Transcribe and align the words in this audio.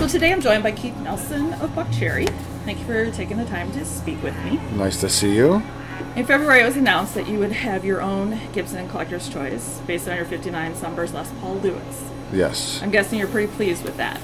So 0.00 0.08
today 0.08 0.32
I'm 0.32 0.40
joined 0.40 0.62
by 0.62 0.72
Keith 0.72 0.96
Nelson 0.96 1.52
of 1.52 1.68
Buckcherry. 1.72 2.26
Thank 2.64 2.78
you 2.78 2.86
for 2.86 3.10
taking 3.10 3.36
the 3.36 3.44
time 3.44 3.70
to 3.72 3.84
speak 3.84 4.22
with 4.22 4.34
me. 4.44 4.58
Nice 4.72 4.98
to 5.02 5.10
see 5.10 5.36
you. 5.36 5.62
In 6.16 6.24
February, 6.24 6.62
it 6.62 6.64
was 6.64 6.78
announced 6.78 7.14
that 7.16 7.28
you 7.28 7.38
would 7.38 7.52
have 7.52 7.84
your 7.84 8.00
own 8.00 8.40
Gibson 8.54 8.88
Collector's 8.88 9.28
Choice 9.28 9.78
based 9.86 10.08
on 10.08 10.16
your 10.16 10.24
59 10.24 10.74
Sunburst 10.74 11.12
Les 11.12 11.30
Paul 11.42 11.56
Lewis. 11.56 12.10
Yes. 12.32 12.80
I'm 12.82 12.90
guessing 12.90 13.18
you're 13.18 13.28
pretty 13.28 13.52
pleased 13.52 13.84
with 13.84 13.98
that. 13.98 14.18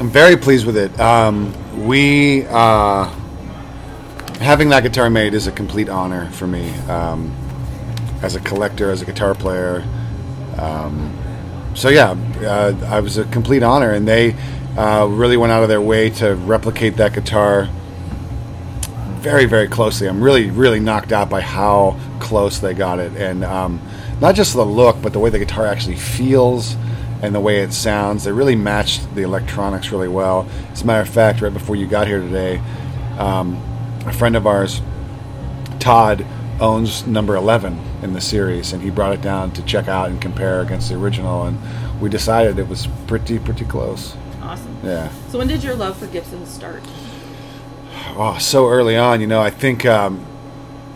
I'm 0.00 0.10
very 0.10 0.36
pleased 0.36 0.66
with 0.66 0.76
it. 0.76 0.98
Um, 0.98 1.54
we 1.86 2.46
uh, 2.48 3.04
having 4.40 4.70
that 4.70 4.82
guitar 4.82 5.08
made 5.08 5.34
is 5.34 5.46
a 5.46 5.52
complete 5.52 5.88
honor 5.88 6.28
for 6.32 6.48
me 6.48 6.68
um, 6.88 7.32
as 8.22 8.34
a 8.34 8.40
collector, 8.40 8.90
as 8.90 9.02
a 9.02 9.06
guitar 9.06 9.36
player. 9.36 9.86
Um, 10.58 11.16
so 11.76 11.90
yeah, 11.90 12.16
uh, 12.40 12.74
I 12.88 12.98
was 12.98 13.18
a 13.18 13.24
complete 13.26 13.62
honor, 13.62 13.92
and 13.92 14.08
they 14.08 14.34
uh, 14.76 15.06
really 15.08 15.36
went 15.36 15.52
out 15.52 15.62
of 15.62 15.68
their 15.68 15.80
way 15.80 16.10
to 16.10 16.34
replicate 16.34 16.96
that 16.96 17.14
guitar 17.14 17.68
very, 19.20 19.44
very 19.44 19.68
closely. 19.68 20.08
I'm 20.08 20.22
really, 20.22 20.50
really 20.50 20.80
knocked 20.80 21.12
out 21.12 21.28
by 21.28 21.40
how 21.40 21.98
close 22.20 22.58
they 22.58 22.72
got 22.72 22.98
it, 22.98 23.12
and 23.16 23.44
um, 23.44 23.80
not 24.20 24.34
just 24.34 24.54
the 24.54 24.64
look, 24.64 25.00
but 25.02 25.12
the 25.12 25.18
way 25.18 25.30
the 25.30 25.38
guitar 25.38 25.66
actually 25.66 25.96
feels 25.96 26.76
and 27.22 27.34
the 27.34 27.40
way 27.40 27.60
it 27.60 27.72
sounds. 27.72 28.24
They 28.24 28.32
really 28.32 28.56
matched 28.56 29.14
the 29.14 29.22
electronics 29.22 29.92
really 29.92 30.08
well. 30.08 30.48
As 30.72 30.82
a 30.82 30.86
matter 30.86 31.02
of 31.02 31.08
fact, 31.08 31.42
right 31.42 31.52
before 31.52 31.76
you 31.76 31.86
got 31.86 32.06
here 32.06 32.20
today, 32.20 32.62
um, 33.18 33.62
a 34.06 34.12
friend 34.12 34.36
of 34.36 34.46
ours, 34.46 34.80
Todd, 35.78 36.24
owns 36.60 37.06
number 37.06 37.36
11 37.36 37.78
in 38.02 38.12
the 38.12 38.20
series, 38.20 38.72
and 38.72 38.82
he 38.82 38.90
brought 38.90 39.12
it 39.12 39.22
down 39.22 39.50
to 39.52 39.62
check 39.62 39.88
out 39.88 40.08
and 40.08 40.20
compare 40.20 40.60
against 40.60 40.88
the 40.88 40.94
original, 40.96 41.44
and 41.44 41.58
we 42.00 42.08
decided 42.08 42.58
it 42.58 42.68
was 42.68 42.86
pretty, 43.06 43.38
pretty 43.38 43.64
close. 43.64 44.14
Awesome. 44.50 44.76
Yeah. 44.82 45.12
So 45.28 45.38
when 45.38 45.46
did 45.46 45.62
your 45.62 45.76
love 45.76 45.96
for 45.96 46.06
Gibson 46.08 46.44
start? 46.44 46.82
Oh, 48.16 48.36
so 48.40 48.68
early 48.68 48.96
on, 48.96 49.20
you 49.20 49.26
know, 49.28 49.40
I 49.40 49.50
think 49.50 49.86
um, 49.86 50.26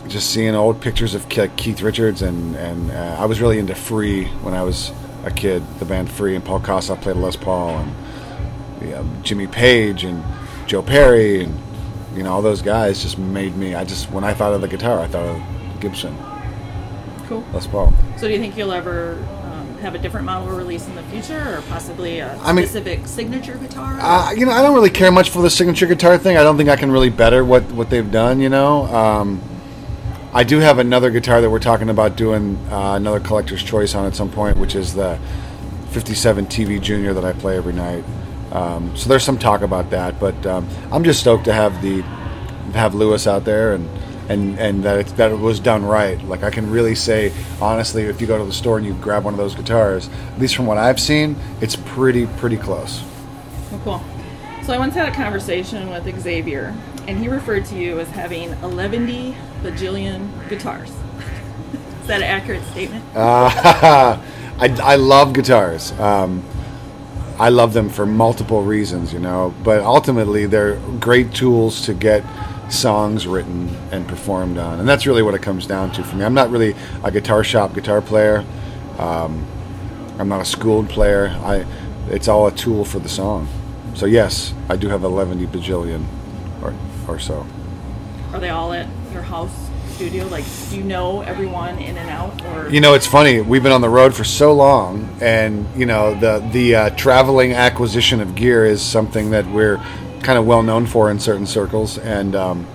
just 0.07 0.31
seeing 0.31 0.55
old 0.55 0.81
pictures 0.81 1.15
of 1.15 1.29
Keith 1.29 1.81
Richards, 1.81 2.21
and, 2.21 2.55
and 2.55 2.91
uh, 2.91 3.15
I 3.17 3.25
was 3.25 3.39
really 3.39 3.57
into 3.57 3.73
Free 3.73 4.25
when 4.25 4.53
I 4.53 4.63
was 4.63 4.91
a 5.23 5.31
kid, 5.31 5.63
the 5.79 5.85
band 5.85 6.11
Free, 6.11 6.35
and 6.35 6.43
Paul 6.43 6.59
Kossoff 6.59 7.01
played 7.01 7.15
Les 7.15 7.37
Paul, 7.37 7.79
and 7.79 7.95
know, 8.81 9.07
Jimmy 9.23 9.47
Page, 9.47 10.03
and 10.03 10.23
Joe 10.67 10.81
Perry, 10.81 11.43
and 11.43 11.57
you 12.13 12.23
know 12.23 12.33
all 12.33 12.41
those 12.41 12.61
guys 12.61 13.01
just 13.01 13.17
made 13.17 13.55
me. 13.55 13.73
I 13.73 13.85
just 13.85 14.11
when 14.11 14.23
I 14.23 14.33
thought 14.33 14.53
of 14.53 14.61
the 14.61 14.67
guitar, 14.67 14.99
I 14.99 15.07
thought 15.07 15.25
of 15.25 15.79
Gibson 15.79 16.17
Cool. 17.27 17.43
Les 17.53 17.65
Paul. 17.67 17.93
So 18.17 18.27
do 18.27 18.33
you 18.33 18.39
think 18.39 18.57
you'll 18.57 18.73
ever 18.73 19.15
have 19.85 19.95
a 19.95 19.99
different 19.99 20.25
model 20.25 20.49
release 20.49 20.87
in 20.87 20.95
the 20.95 21.03
future, 21.03 21.57
or 21.57 21.61
possibly 21.69 22.19
a 22.19 22.35
I 22.37 22.51
mean- 22.51 22.65
specific 22.65 23.07
signature 23.07 23.55
guitar? 23.55 23.97
Uh, 24.01 24.31
you 24.31 24.45
know, 24.45 24.51
I 24.51 24.61
don't 24.61 24.73
really 24.73 24.89
care 24.89 25.11
much 25.11 25.29
for 25.29 25.41
the 25.41 25.49
signature 25.49 25.85
guitar 25.85 26.17
thing. 26.17 26.37
I 26.37 26.43
don't 26.43 26.57
think 26.57 26.69
I 26.69 26.75
can 26.75 26.91
really 26.91 27.09
better 27.11 27.45
what 27.45 27.63
what 27.71 27.89
they've 27.89 28.11
done. 28.11 28.39
You 28.39 28.49
know, 28.49 28.85
um, 28.87 29.41
I 30.33 30.43
do 30.43 30.59
have 30.59 30.79
another 30.79 31.11
guitar 31.11 31.39
that 31.39 31.49
we're 31.49 31.59
talking 31.59 31.89
about 31.89 32.15
doing 32.17 32.57
uh, 32.71 32.95
another 32.95 33.19
collector's 33.19 33.63
choice 33.63 33.95
on 33.95 34.05
at 34.05 34.15
some 34.15 34.29
point, 34.29 34.57
which 34.57 34.75
is 34.75 34.93
the 34.93 35.19
'57 35.91 36.47
TV 36.47 36.81
Junior 36.81 37.13
that 37.13 37.23
I 37.23 37.33
play 37.33 37.55
every 37.55 37.73
night. 37.73 38.03
Um, 38.51 38.95
so 38.97 39.07
there's 39.07 39.23
some 39.23 39.37
talk 39.37 39.61
about 39.61 39.91
that, 39.91 40.19
but 40.19 40.45
um, 40.45 40.67
I'm 40.91 41.03
just 41.03 41.19
stoked 41.19 41.45
to 41.45 41.53
have 41.53 41.81
the 41.81 42.01
have 42.73 42.95
Lewis 42.95 43.27
out 43.27 43.45
there 43.45 43.73
and. 43.73 43.87
And, 44.27 44.57
and 44.59 44.83
that 44.83 44.99
it, 44.99 45.07
that 45.17 45.31
it 45.31 45.39
was 45.39 45.59
done 45.59 45.85
right. 45.85 46.21
Like 46.23 46.43
I 46.43 46.49
can 46.49 46.71
really 46.71 46.95
say 46.95 47.31
honestly, 47.61 48.03
if 48.03 48.19
you 48.19 48.27
go 48.27 48.37
to 48.37 48.43
the 48.43 48.53
store 48.53 48.77
and 48.77 48.85
you 48.85 48.93
grab 48.95 49.23
one 49.23 49.33
of 49.33 49.37
those 49.37 49.53
guitars, 49.53 50.09
at 50.33 50.39
least 50.39 50.55
from 50.55 50.65
what 50.65 50.77
I've 50.77 50.99
seen, 50.99 51.35
it's 51.61 51.75
pretty 51.75 52.25
pretty 52.25 52.57
close. 52.57 53.03
Oh, 53.71 53.81
cool. 53.83 54.03
So 54.65 54.73
I 54.73 54.79
once 54.79 54.95
had 54.95 55.07
a 55.07 55.15
conversation 55.15 55.91
with 55.91 56.19
Xavier, 56.19 56.75
and 57.07 57.19
he 57.19 57.27
referred 57.27 57.65
to 57.65 57.75
you 57.75 57.99
as 57.99 58.09
having 58.09 58.49
11 58.63 59.35
bajillion 59.61 60.49
guitars. 60.49 60.89
Is 62.01 62.07
that 62.07 62.17
an 62.17 62.23
accurate 62.23 62.63
statement? 62.71 63.05
Uh, 63.15 64.19
I, 64.59 64.75
I 64.81 64.95
love 64.95 65.33
guitars. 65.33 65.91
Um, 65.99 66.43
I 67.37 67.49
love 67.49 67.73
them 67.73 67.89
for 67.89 68.05
multiple 68.05 68.63
reasons, 68.63 69.11
you 69.11 69.19
know, 69.19 69.53
but 69.63 69.81
ultimately 69.81 70.45
they're 70.45 70.77
great 70.99 71.33
tools 71.33 71.85
to 71.85 71.93
get 71.93 72.23
songs 72.69 73.27
written 73.27 73.69
and 73.91 74.07
performed 74.07 74.57
on. 74.57 74.79
And 74.79 74.87
that's 74.87 75.05
really 75.05 75.21
what 75.21 75.33
it 75.33 75.41
comes 75.41 75.65
down 75.65 75.91
to 75.93 76.03
for 76.03 76.15
me. 76.15 76.25
I'm 76.25 76.33
not 76.33 76.49
really 76.49 76.75
a 77.03 77.11
guitar 77.11 77.43
shop 77.43 77.73
guitar 77.73 78.01
player. 78.01 78.45
Um, 78.97 79.45
I'm 80.17 80.29
not 80.29 80.41
a 80.41 80.45
schooled 80.45 80.89
player. 80.89 81.29
I, 81.43 81.65
it's 82.09 82.27
all 82.27 82.47
a 82.47 82.51
tool 82.51 82.85
for 82.85 82.99
the 82.99 83.09
song. 83.09 83.47
So 83.93 84.05
yes, 84.05 84.53
I 84.69 84.75
do 84.75 84.89
have 84.89 85.03
11 85.03 85.45
bajillion 85.47 86.05
or, 86.61 86.73
or 87.07 87.19
so. 87.19 87.45
Are 88.33 88.39
they 88.39 88.49
all 88.49 88.73
at 88.73 88.87
your 89.13 89.21
house 89.21 89.51
studio? 89.95 90.27
Like, 90.27 90.43
do 90.69 90.77
you 90.77 90.83
know 90.83 91.21
everyone 91.21 91.77
in 91.79 91.97
and 91.97 92.09
out, 92.09 92.43
or 92.47 92.69
You 92.69 92.81
know, 92.81 92.93
it's 92.93 93.07
funny. 93.07 93.41
We've 93.41 93.63
been 93.63 93.71
on 93.71 93.81
the 93.81 93.89
road 93.89 94.13
for 94.13 94.23
so 94.23 94.53
long, 94.53 95.17
and 95.21 95.65
you 95.75 95.85
know, 95.85 96.13
the 96.19 96.45
the 96.51 96.75
uh, 96.75 96.89
traveling 96.91 97.53
acquisition 97.53 98.19
of 98.19 98.35
gear 98.35 98.65
is 98.65 98.81
something 98.81 99.31
that 99.31 99.47
we're 99.47 99.81
kind 100.25 100.39
of 100.39 100.47
well 100.47 100.63
known 100.63 100.87
for 100.87 101.11
in 101.11 101.19
certain 101.19 101.45
circles. 101.45 101.99
And 101.99 102.35
um, 102.35 102.67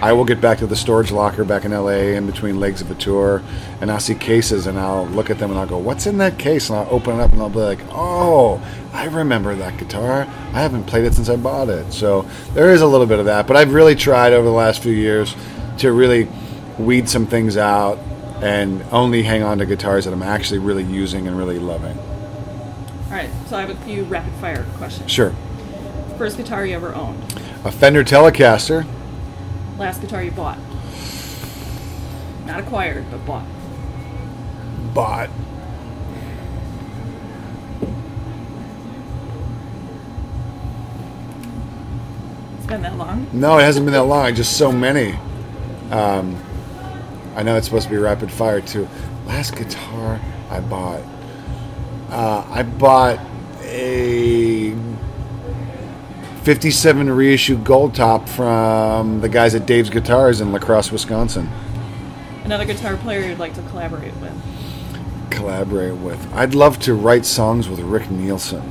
I 0.00 0.12
will 0.14 0.24
get 0.24 0.40
back 0.40 0.58
to 0.58 0.66
the 0.66 0.74
storage 0.74 1.12
locker 1.12 1.44
back 1.44 1.64
in 1.64 1.70
LA 1.70 2.16
in 2.16 2.26
between 2.26 2.58
legs 2.58 2.80
of 2.80 2.90
a 2.90 2.94
tour, 2.94 3.42
and 3.80 3.90
I'll 3.90 4.00
see 4.00 4.16
cases, 4.16 4.66
and 4.66 4.80
I'll 4.80 5.06
look 5.06 5.30
at 5.30 5.38
them, 5.38 5.50
and 5.50 5.60
I'll 5.60 5.66
go, 5.66 5.78
"What's 5.78 6.06
in 6.06 6.18
that 6.18 6.38
case?" 6.38 6.70
And 6.70 6.78
I'll 6.78 6.88
open 6.90 7.20
it 7.20 7.22
up, 7.22 7.30
and 7.32 7.40
I'll 7.40 7.50
be 7.50 7.60
like, 7.60 7.78
"Oh, 7.90 8.60
I 8.92 9.04
remember 9.04 9.54
that 9.54 9.78
guitar. 9.78 10.22
I 10.22 10.60
haven't 10.60 10.84
played 10.84 11.04
it 11.04 11.14
since 11.14 11.28
I 11.28 11.36
bought 11.36 11.68
it." 11.68 11.92
So 11.92 12.26
there 12.54 12.70
is 12.70 12.80
a 12.80 12.86
little 12.86 13.06
bit 13.06 13.20
of 13.20 13.26
that, 13.26 13.46
but 13.46 13.56
I've 13.56 13.72
really 13.72 13.94
tried 13.94 14.32
over 14.32 14.44
the 14.44 14.52
last 14.52 14.82
few 14.82 14.92
years 14.92 15.36
to 15.78 15.92
really 15.92 16.26
weed 16.78 17.08
some 17.08 17.26
things 17.26 17.56
out 17.56 17.98
and 18.40 18.82
only 18.90 19.22
hang 19.22 19.44
on 19.44 19.58
to 19.58 19.66
guitars 19.66 20.04
that 20.06 20.12
I'm 20.12 20.22
actually 20.22 20.58
really 20.58 20.82
using 20.82 21.28
and 21.28 21.38
really 21.38 21.60
loving. 21.60 21.96
all 21.96 23.12
right? 23.12 23.30
So 23.46 23.56
I 23.56 23.60
have 23.60 23.70
a 23.70 23.76
few 23.84 24.02
rapid 24.04 24.32
fire 24.34 24.66
questions. 24.78 25.08
Sure. 25.10 25.32
First 26.22 26.36
guitar 26.36 26.64
you 26.64 26.76
ever 26.76 26.94
owned. 26.94 27.20
A 27.64 27.72
Fender 27.72 28.04
Telecaster. 28.04 28.86
Last 29.76 30.00
guitar 30.00 30.22
you 30.22 30.30
bought. 30.30 30.56
Not 32.46 32.60
acquired, 32.60 33.10
but 33.10 33.26
bought. 33.26 33.44
Bought. 34.94 35.30
It's 42.58 42.66
been 42.68 42.82
that 42.82 42.96
long. 42.96 43.26
No, 43.32 43.58
it 43.58 43.62
hasn't 43.62 43.84
been 43.84 43.94
that 43.94 44.04
long. 44.04 44.32
Just 44.36 44.56
so 44.56 44.70
many. 44.70 45.18
Um, 45.90 46.40
I 47.34 47.42
know 47.42 47.56
it's 47.56 47.66
supposed 47.66 47.88
to 47.88 47.90
be 47.90 47.98
rapid 47.98 48.30
fire 48.30 48.60
too. 48.60 48.88
Last 49.26 49.56
guitar 49.56 50.20
I 50.50 50.60
bought. 50.60 51.02
Uh, 52.10 52.46
I 52.48 52.62
bought 52.62 53.18
a 53.62 54.91
57 56.42 57.08
reissue 57.08 57.56
gold 57.56 57.94
top 57.94 58.28
from 58.28 59.20
the 59.20 59.28
guys 59.28 59.54
at 59.54 59.64
Dave's 59.64 59.90
Guitars 59.90 60.40
in 60.40 60.50
La 60.50 60.58
Crosse, 60.58 60.90
Wisconsin. 60.90 61.48
Another 62.42 62.64
guitar 62.64 62.96
player 62.96 63.20
you'd 63.20 63.38
like 63.38 63.54
to 63.54 63.62
collaborate 63.62 64.16
with. 64.16 64.32
Collaborate 65.30 65.94
with. 65.94 66.34
I'd 66.34 66.56
love 66.56 66.80
to 66.80 66.94
write 66.94 67.24
songs 67.24 67.68
with 67.68 67.78
Rick 67.78 68.10
Nielsen. 68.10 68.62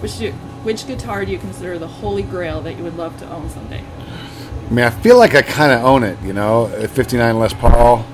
Which 0.00 0.18
do, 0.18 0.32
which 0.64 0.86
guitar 0.86 1.24
do 1.24 1.32
you 1.32 1.38
consider 1.38 1.78
the 1.78 1.88
holy 1.88 2.22
grail 2.22 2.60
that 2.60 2.76
you 2.76 2.84
would 2.84 2.98
love 2.98 3.18
to 3.20 3.28
own 3.30 3.48
someday? 3.48 3.82
I 3.82 4.70
mean, 4.70 4.84
I 4.84 4.90
feel 4.90 5.16
like 5.16 5.34
I 5.34 5.40
kind 5.40 5.72
of 5.72 5.82
own 5.82 6.02
it, 6.02 6.20
you 6.22 6.34
know. 6.34 6.66
A 6.76 6.88
59 6.88 7.38
Les 7.38 7.54
Paul. 7.54 8.04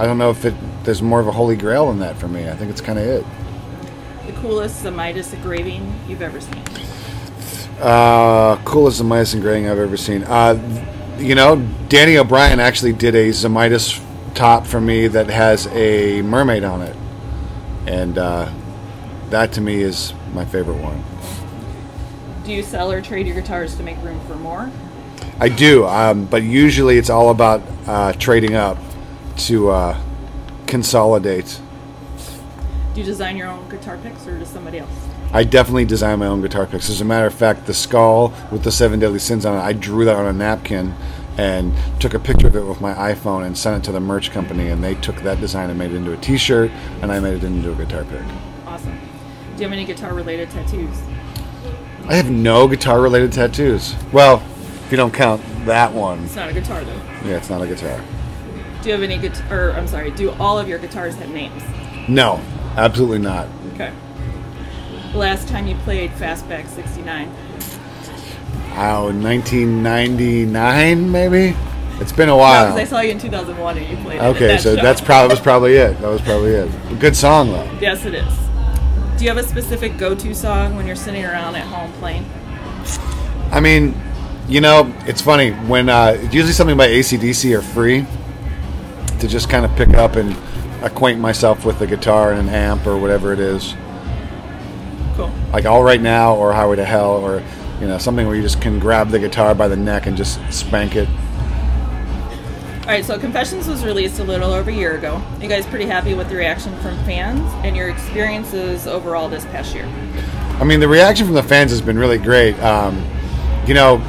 I 0.00 0.06
don't 0.06 0.18
know 0.18 0.30
if 0.30 0.44
it 0.44 0.54
there's 0.82 1.00
more 1.00 1.20
of 1.20 1.28
a 1.28 1.32
holy 1.32 1.54
grail 1.54 1.86
than 1.86 2.00
that 2.00 2.16
for 2.16 2.26
me. 2.26 2.48
I 2.48 2.56
think 2.56 2.72
it's 2.72 2.80
kind 2.80 2.98
of 2.98 3.06
it. 3.06 3.24
The 4.26 4.32
coolest 4.40 4.84
Zemaitis 4.84 5.32
engraving 5.32 5.94
you've 6.08 6.20
ever 6.20 6.40
seen. 6.40 6.64
Uh, 7.80 8.56
coolest 8.64 9.02
Zemaitis 9.02 9.34
engraving 9.34 9.68
I've 9.68 9.78
ever 9.78 9.96
seen. 9.96 10.22
Uh, 10.24 10.58
you 11.18 11.34
know, 11.34 11.56
Danny 11.88 12.16
O'Brien 12.16 12.60
actually 12.60 12.92
did 12.92 13.14
a 13.14 13.30
Zemaitis 13.30 14.02
top 14.34 14.66
for 14.66 14.80
me 14.80 15.06
that 15.08 15.28
has 15.28 15.66
a 15.68 16.22
mermaid 16.22 16.64
on 16.64 16.82
it, 16.82 16.96
and 17.86 18.18
uh, 18.18 18.50
that 19.30 19.52
to 19.52 19.60
me 19.60 19.82
is 19.82 20.12
my 20.32 20.44
favorite 20.44 20.78
one. 20.78 21.02
Do 22.44 22.52
you 22.52 22.62
sell 22.62 22.92
or 22.92 23.00
trade 23.00 23.26
your 23.26 23.36
guitars 23.36 23.76
to 23.76 23.82
make 23.82 24.00
room 24.02 24.20
for 24.26 24.36
more? 24.36 24.70
I 25.40 25.48
do, 25.48 25.86
um, 25.86 26.26
but 26.26 26.42
usually 26.42 26.98
it's 26.98 27.10
all 27.10 27.30
about 27.30 27.62
uh, 27.86 28.12
trading 28.12 28.54
up 28.54 28.78
to 29.38 29.70
uh, 29.70 30.00
consolidate. 30.66 31.60
Do 32.94 33.00
you 33.00 33.06
design 33.06 33.36
your 33.36 33.48
own 33.48 33.68
guitar 33.68 33.98
picks 33.98 34.26
or 34.26 34.38
does 34.38 34.48
somebody 34.48 34.78
else? 34.78 35.03
I 35.32 35.44
definitely 35.44 35.84
design 35.84 36.20
my 36.20 36.26
own 36.26 36.42
guitar 36.42 36.66
picks. 36.66 36.88
As 36.88 37.00
a 37.00 37.04
matter 37.04 37.26
of 37.26 37.34
fact, 37.34 37.66
the 37.66 37.74
skull 37.74 38.32
with 38.52 38.62
the 38.62 38.70
seven 38.70 39.00
deadly 39.00 39.18
sins 39.18 39.44
on 39.44 39.56
it, 39.56 39.60
I 39.60 39.72
drew 39.72 40.04
that 40.04 40.16
on 40.16 40.26
a 40.26 40.32
napkin 40.32 40.94
and 41.36 41.74
took 41.98 42.14
a 42.14 42.20
picture 42.20 42.46
of 42.46 42.54
it 42.54 42.64
with 42.64 42.80
my 42.80 42.94
iPhone 42.94 43.44
and 43.44 43.58
sent 43.58 43.78
it 43.78 43.84
to 43.86 43.92
the 43.92 43.98
merch 43.98 44.30
company, 44.30 44.68
and 44.68 44.84
they 44.84 44.94
took 44.94 45.16
that 45.22 45.40
design 45.40 45.70
and 45.70 45.78
made 45.78 45.90
it 45.90 45.96
into 45.96 46.12
a 46.12 46.16
T-shirt, 46.18 46.70
and 47.02 47.10
I 47.10 47.18
made 47.18 47.34
it 47.34 47.44
into 47.44 47.72
a 47.72 47.74
guitar 47.74 48.04
pick. 48.04 48.22
Awesome. 48.66 48.96
Do 49.56 49.62
you 49.62 49.68
have 49.68 49.72
any 49.72 49.84
guitar 49.84 50.14
related 50.14 50.50
tattoos? 50.50 50.96
I 52.06 52.14
have 52.14 52.30
no 52.30 52.68
guitar 52.68 53.00
related 53.00 53.32
tattoos. 53.32 53.96
Well, 54.12 54.42
if 54.84 54.90
you 54.92 54.96
don't 54.96 55.12
count 55.12 55.42
that 55.64 55.92
one. 55.92 56.22
It's 56.24 56.36
not 56.36 56.50
a 56.50 56.52
guitar 56.52 56.84
though. 56.84 57.00
Yeah, 57.24 57.36
it's 57.36 57.50
not 57.50 57.62
a 57.62 57.66
guitar. 57.66 58.00
Do 58.82 58.88
you 58.88 58.94
have 58.94 59.02
any 59.02 59.16
guitar? 59.16 59.70
Or 59.70 59.72
I'm 59.72 59.88
sorry. 59.88 60.10
Do 60.10 60.30
all 60.32 60.58
of 60.58 60.68
your 60.68 60.78
guitars 60.78 61.14
have 61.16 61.30
names? 61.30 61.62
No, 62.08 62.40
absolutely 62.76 63.18
not. 63.18 63.48
Okay. 63.72 63.92
The 65.14 65.20
last 65.20 65.46
time 65.46 65.68
you 65.68 65.76
played 65.76 66.10
Fastback 66.10 66.66
69. 66.66 67.30
Oh, 68.76 69.12
1999 69.12 71.12
maybe? 71.12 71.56
It's 72.00 72.10
been 72.10 72.28
a 72.28 72.36
while. 72.36 72.74
because 72.74 72.80
I 72.80 72.84
saw 72.90 73.00
you 73.00 73.12
in 73.12 73.20
2001 73.20 73.78
and 73.78 73.88
you 73.88 73.96
played. 73.98 74.16
it 74.16 74.22
okay, 74.24 74.46
that 74.48 74.62
so 74.62 74.74
show. 74.74 74.82
that's 74.82 75.00
probably 75.00 75.32
was 75.32 75.38
probably 75.44 75.74
it. 75.74 76.00
That 76.00 76.08
was 76.08 76.20
probably 76.20 76.50
it. 76.50 76.68
A 76.90 76.96
good 76.96 77.14
song 77.14 77.52
though. 77.52 77.78
Yes, 77.80 78.04
it 78.04 78.14
is. 78.14 78.26
Do 79.16 79.22
you 79.22 79.28
have 79.30 79.38
a 79.38 79.44
specific 79.44 79.98
go-to 79.98 80.34
song 80.34 80.74
when 80.74 80.84
you're 80.84 80.96
sitting 80.96 81.24
around 81.24 81.54
at 81.54 81.64
home 81.64 81.92
playing? 82.00 82.28
I 83.52 83.60
mean, 83.60 83.94
you 84.48 84.60
know, 84.60 84.92
it's 85.06 85.22
funny 85.22 85.52
when 85.52 85.88
uh, 85.88 86.18
usually 86.32 86.54
something 86.54 86.76
by 86.76 86.88
ACDC 86.88 87.56
or 87.56 87.62
Free 87.62 88.04
to 89.20 89.28
just 89.28 89.48
kind 89.48 89.64
of 89.64 89.70
pick 89.76 89.90
up 89.90 90.16
and 90.16 90.36
acquaint 90.82 91.20
myself 91.20 91.64
with 91.64 91.78
the 91.78 91.86
guitar 91.86 92.32
and 92.32 92.48
an 92.48 92.52
amp 92.52 92.84
or 92.84 92.96
whatever 92.98 93.32
it 93.32 93.38
is. 93.38 93.76
Cool. 95.16 95.32
Like 95.52 95.64
All 95.64 95.82
Right 95.82 96.00
Now 96.00 96.34
or 96.34 96.52
Highway 96.52 96.76
to 96.76 96.84
Hell 96.84 97.12
or 97.24 97.42
you 97.80 97.86
know 97.86 97.98
something 97.98 98.26
where 98.26 98.36
you 98.36 98.42
just 98.42 98.60
can 98.60 98.78
grab 98.78 99.10
the 99.10 99.18
guitar 99.18 99.54
by 99.54 99.68
the 99.68 99.76
neck 99.76 100.06
and 100.06 100.16
just 100.16 100.40
spank 100.52 100.96
it. 100.96 101.08
All 102.84 102.90
right, 102.90 103.04
so 103.04 103.18
Confessions 103.18 103.66
was 103.66 103.82
released 103.82 104.18
a 104.18 104.24
little 104.24 104.52
over 104.52 104.68
a 104.70 104.74
year 104.74 104.98
ago. 104.98 105.22
You 105.40 105.48
guys 105.48 105.64
pretty 105.64 105.86
happy 105.86 106.12
with 106.12 106.28
the 106.28 106.36
reaction 106.36 106.76
from 106.80 106.96
fans 107.04 107.40
and 107.64 107.74
your 107.74 107.88
experiences 107.88 108.86
overall 108.86 109.26
this 109.26 109.42
past 109.46 109.74
year? 109.74 109.86
I 110.60 110.64
mean, 110.64 110.80
the 110.80 110.88
reaction 110.88 111.24
from 111.24 111.34
the 111.34 111.42
fans 111.42 111.70
has 111.70 111.80
been 111.80 111.98
really 111.98 112.18
great. 112.18 112.58
Um, 112.62 113.02
you 113.66 113.72
know, 113.72 114.02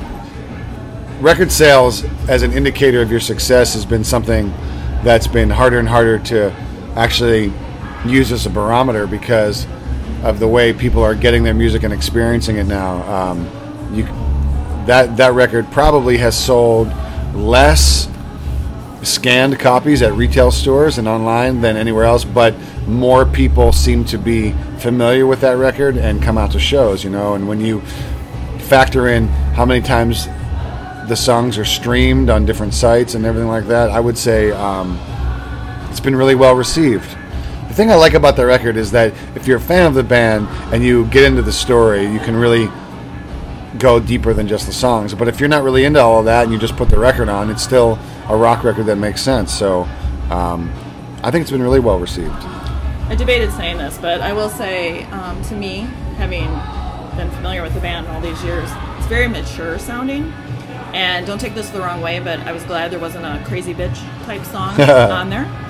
record 1.22 1.54
sales 1.54 2.04
as 2.28 2.44
an 2.44 2.52
indicator 2.52 3.02
of 3.02 3.10
your 3.10 3.22
success 3.22 3.74
has 3.76 3.86
been 3.86 4.04
something 4.04 4.50
that's 5.04 5.28
been 5.28 5.50
harder 5.50 5.80
and 5.80 5.88
harder 5.88 6.20
to 6.20 6.52
actually 6.98 7.54
use 8.06 8.34
as 8.34 8.46
a 8.46 8.50
barometer 8.50 9.08
because 9.08 9.66
of 10.26 10.40
the 10.40 10.48
way 10.48 10.74
people 10.74 11.04
are 11.04 11.14
getting 11.14 11.44
their 11.44 11.54
music 11.54 11.84
and 11.84 11.94
experiencing 11.94 12.58
it 12.58 12.66
now. 12.66 13.04
Um, 13.04 13.46
you, 13.94 14.04
that 14.88 15.18
that 15.18 15.34
record 15.34 15.72
probably 15.72 16.18
has 16.18 16.38
sold 16.38 16.88
less 17.34 18.10
scanned 19.04 19.60
copies 19.60 20.02
at 20.02 20.14
retail 20.14 20.52
stores 20.52 20.98
and 20.98 21.08
online 21.08 21.62
than 21.62 21.78
anywhere 21.78 22.06
else, 22.06 22.26
but 22.26 22.56
more 22.88 23.24
people 23.24 23.72
seem 23.72 24.04
to 24.06 24.18
be 24.18 24.52
familiar 24.80 25.28
with 25.28 25.42
that 25.42 25.58
record 25.58 25.96
and 25.96 26.24
come 26.24 26.40
out 26.40 26.52
to 26.52 26.60
shows, 26.60 27.04
you 27.04 27.12
know. 27.12 27.36
And 27.36 27.48
when 27.48 27.62
you 27.62 27.82
factor 28.62 29.08
in 29.08 29.28
how 29.54 29.64
many 29.64 29.82
times 29.82 30.26
the 31.08 31.16
songs 31.16 31.60
are 31.60 31.66
streamed 31.66 32.32
on 32.32 32.48
different 32.48 32.74
sites 32.74 33.14
and 33.14 33.26
everything 33.26 33.50
like 33.50 33.68
that, 33.68 33.92
I 33.92 34.00
would 34.00 34.18
say 34.18 34.52
um, 34.52 35.00
it's 35.92 36.00
been 36.00 36.16
really 36.16 36.36
well 36.36 36.56
received. 36.56 37.16
The 37.76 37.82
thing 37.84 37.92
I 37.92 37.96
like 37.96 38.14
about 38.14 38.38
the 38.38 38.46
record 38.46 38.78
is 38.78 38.92
that 38.92 39.14
if 39.36 39.48
you're 39.48 39.58
a 39.58 39.60
fan 39.62 39.86
of 39.86 39.96
the 39.96 40.04
band 40.04 40.48
and 40.74 40.82
you 40.82 41.08
get 41.08 41.26
into 41.26 41.42
the 41.42 41.52
story, 41.52 42.06
you 42.06 42.20
can 42.20 42.38
really 42.38 42.70
go 43.78 44.00
deeper 44.00 44.34
than 44.34 44.48
just 44.48 44.66
the 44.66 44.72
songs. 44.72 45.14
But 45.14 45.28
if 45.28 45.42
you're 45.42 45.50
not 45.50 45.62
really 45.62 45.84
into 45.84 46.00
all 46.00 46.20
of 46.20 46.24
that 46.24 46.46
and 46.46 46.54
you 46.54 46.58
just 46.58 46.78
put 46.78 46.88
the 46.88 46.98
record 46.98 47.28
on, 47.28 47.50
it's 47.50 47.62
still 47.62 48.00
a 48.30 48.38
rock 48.38 48.64
record 48.64 48.86
that 48.86 48.96
makes 48.96 49.22
sense. 49.22 49.54
So 49.54 49.82
um, 50.30 50.72
I 51.22 51.32
think 51.32 51.42
it's 51.42 51.52
been 51.52 51.62
really 51.62 51.82
well 51.82 52.00
received. 52.00 52.32
I 52.32 53.16
debated 53.16 53.52
saying 53.52 53.78
this, 53.78 53.98
but 53.98 54.22
I 54.22 54.32
will 54.32 54.50
say, 54.50 55.04
um, 55.08 55.44
to 55.44 55.56
me, 55.58 55.80
having 56.16 56.48
been 57.18 57.30
familiar 57.36 57.62
with 57.62 57.74
the 57.74 57.82
band 57.82 58.08
all 58.08 58.22
these 58.22 58.42
years, 58.42 58.70
it's 58.98 59.08
very 59.08 59.28
mature 59.28 59.80
sounding. 59.80 60.32
And 60.94 61.28
don't 61.28 61.42
take 61.42 61.56
this 61.56 61.70
the 61.72 61.82
wrong 61.82 62.00
way, 62.00 62.22
but 62.22 62.40
I 62.40 62.54
was 62.54 62.64
glad 62.64 62.90
there 62.92 63.00
wasn't 63.00 63.26
a 63.26 63.44
crazy 63.46 63.74
bitch 63.74 63.98
type 64.24 64.46
song 64.46 64.80
on 65.12 65.30
there. 65.30 65.65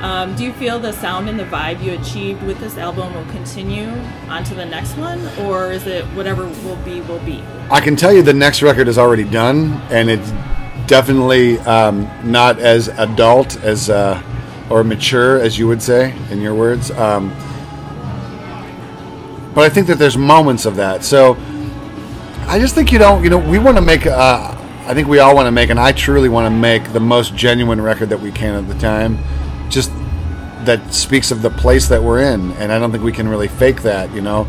Um, 0.00 0.34
do 0.34 0.44
you 0.44 0.52
feel 0.54 0.78
the 0.78 0.92
sound 0.92 1.28
and 1.28 1.38
the 1.38 1.44
vibe 1.44 1.82
you 1.82 1.92
achieved 1.92 2.42
with 2.42 2.58
this 2.58 2.78
album 2.78 3.12
will 3.14 3.30
continue 3.32 3.88
onto 4.28 4.54
the 4.54 4.64
next 4.64 4.96
one, 4.96 5.20
or 5.40 5.72
is 5.72 5.86
it 5.86 6.04
whatever 6.16 6.46
will 6.46 6.76
be 6.76 7.02
will 7.02 7.18
be? 7.18 7.44
I 7.70 7.80
can 7.80 7.96
tell 7.96 8.10
you 8.10 8.22
the 8.22 8.32
next 8.32 8.62
record 8.62 8.88
is 8.88 8.96
already 8.96 9.24
done, 9.24 9.72
and 9.90 10.08
it's 10.08 10.30
definitely 10.86 11.58
um, 11.60 12.10
not 12.24 12.58
as 12.58 12.88
adult 12.88 13.62
as 13.62 13.90
uh, 13.90 14.22
or 14.70 14.84
mature 14.84 15.38
as 15.38 15.58
you 15.58 15.68
would 15.68 15.82
say 15.82 16.14
in 16.30 16.40
your 16.40 16.54
words. 16.54 16.90
Um, 16.92 17.28
but 19.54 19.64
I 19.64 19.68
think 19.68 19.86
that 19.88 19.98
there's 19.98 20.16
moments 20.16 20.64
of 20.64 20.76
that. 20.76 21.04
So 21.04 21.36
I 22.46 22.58
just 22.58 22.74
think 22.74 22.90
you 22.90 22.98
know, 22.98 23.20
you 23.20 23.28
know, 23.28 23.38
we 23.38 23.58
want 23.58 23.76
to 23.76 23.82
make. 23.82 24.06
Uh, 24.06 24.56
I 24.86 24.94
think 24.94 25.08
we 25.08 25.18
all 25.18 25.34
want 25.34 25.46
to 25.46 25.52
make, 25.52 25.68
and 25.68 25.78
I 25.78 25.92
truly 25.92 26.30
want 26.30 26.46
to 26.46 26.58
make 26.58 26.94
the 26.94 27.00
most 27.00 27.36
genuine 27.36 27.82
record 27.82 28.08
that 28.08 28.20
we 28.20 28.32
can 28.32 28.54
at 28.54 28.66
the 28.66 28.78
time. 28.80 29.18
Just 29.70 29.90
that 30.64 30.92
speaks 30.92 31.30
of 31.30 31.40
the 31.42 31.50
place 31.50 31.88
that 31.88 32.02
we're 32.02 32.20
in, 32.20 32.52
and 32.52 32.70
I 32.70 32.78
don't 32.78 32.92
think 32.92 33.02
we 33.02 33.12
can 33.12 33.28
really 33.28 33.48
fake 33.48 33.82
that. 33.82 34.12
You 34.12 34.20
know, 34.20 34.46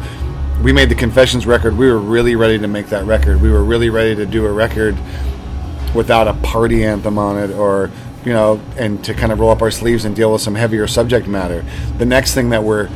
we 0.61 0.73
made 0.73 0.89
the 0.89 0.95
Confessions 0.95 1.45
record. 1.45 1.77
We 1.77 1.87
were 1.87 1.99
really 1.99 2.35
ready 2.35 2.59
to 2.59 2.67
make 2.67 2.87
that 2.87 3.05
record. 3.05 3.41
We 3.41 3.49
were 3.49 3.63
really 3.63 3.89
ready 3.89 4.15
to 4.15 4.25
do 4.25 4.45
a 4.45 4.51
record 4.51 4.97
without 5.95 6.27
a 6.27 6.33
party 6.35 6.83
anthem 6.83 7.17
on 7.17 7.37
it, 7.37 7.51
or 7.51 7.91
you 8.25 8.33
know, 8.33 8.61
and 8.77 9.03
to 9.03 9.13
kind 9.13 9.31
of 9.31 9.39
roll 9.39 9.49
up 9.49 9.61
our 9.61 9.71
sleeves 9.71 10.05
and 10.05 10.15
deal 10.15 10.31
with 10.31 10.41
some 10.41 10.55
heavier 10.55 10.87
subject 10.87 11.27
matter. 11.27 11.65
The 11.97 12.05
next 12.05 12.33
thing 12.33 12.49
that 12.49 12.63
we're 12.63 12.89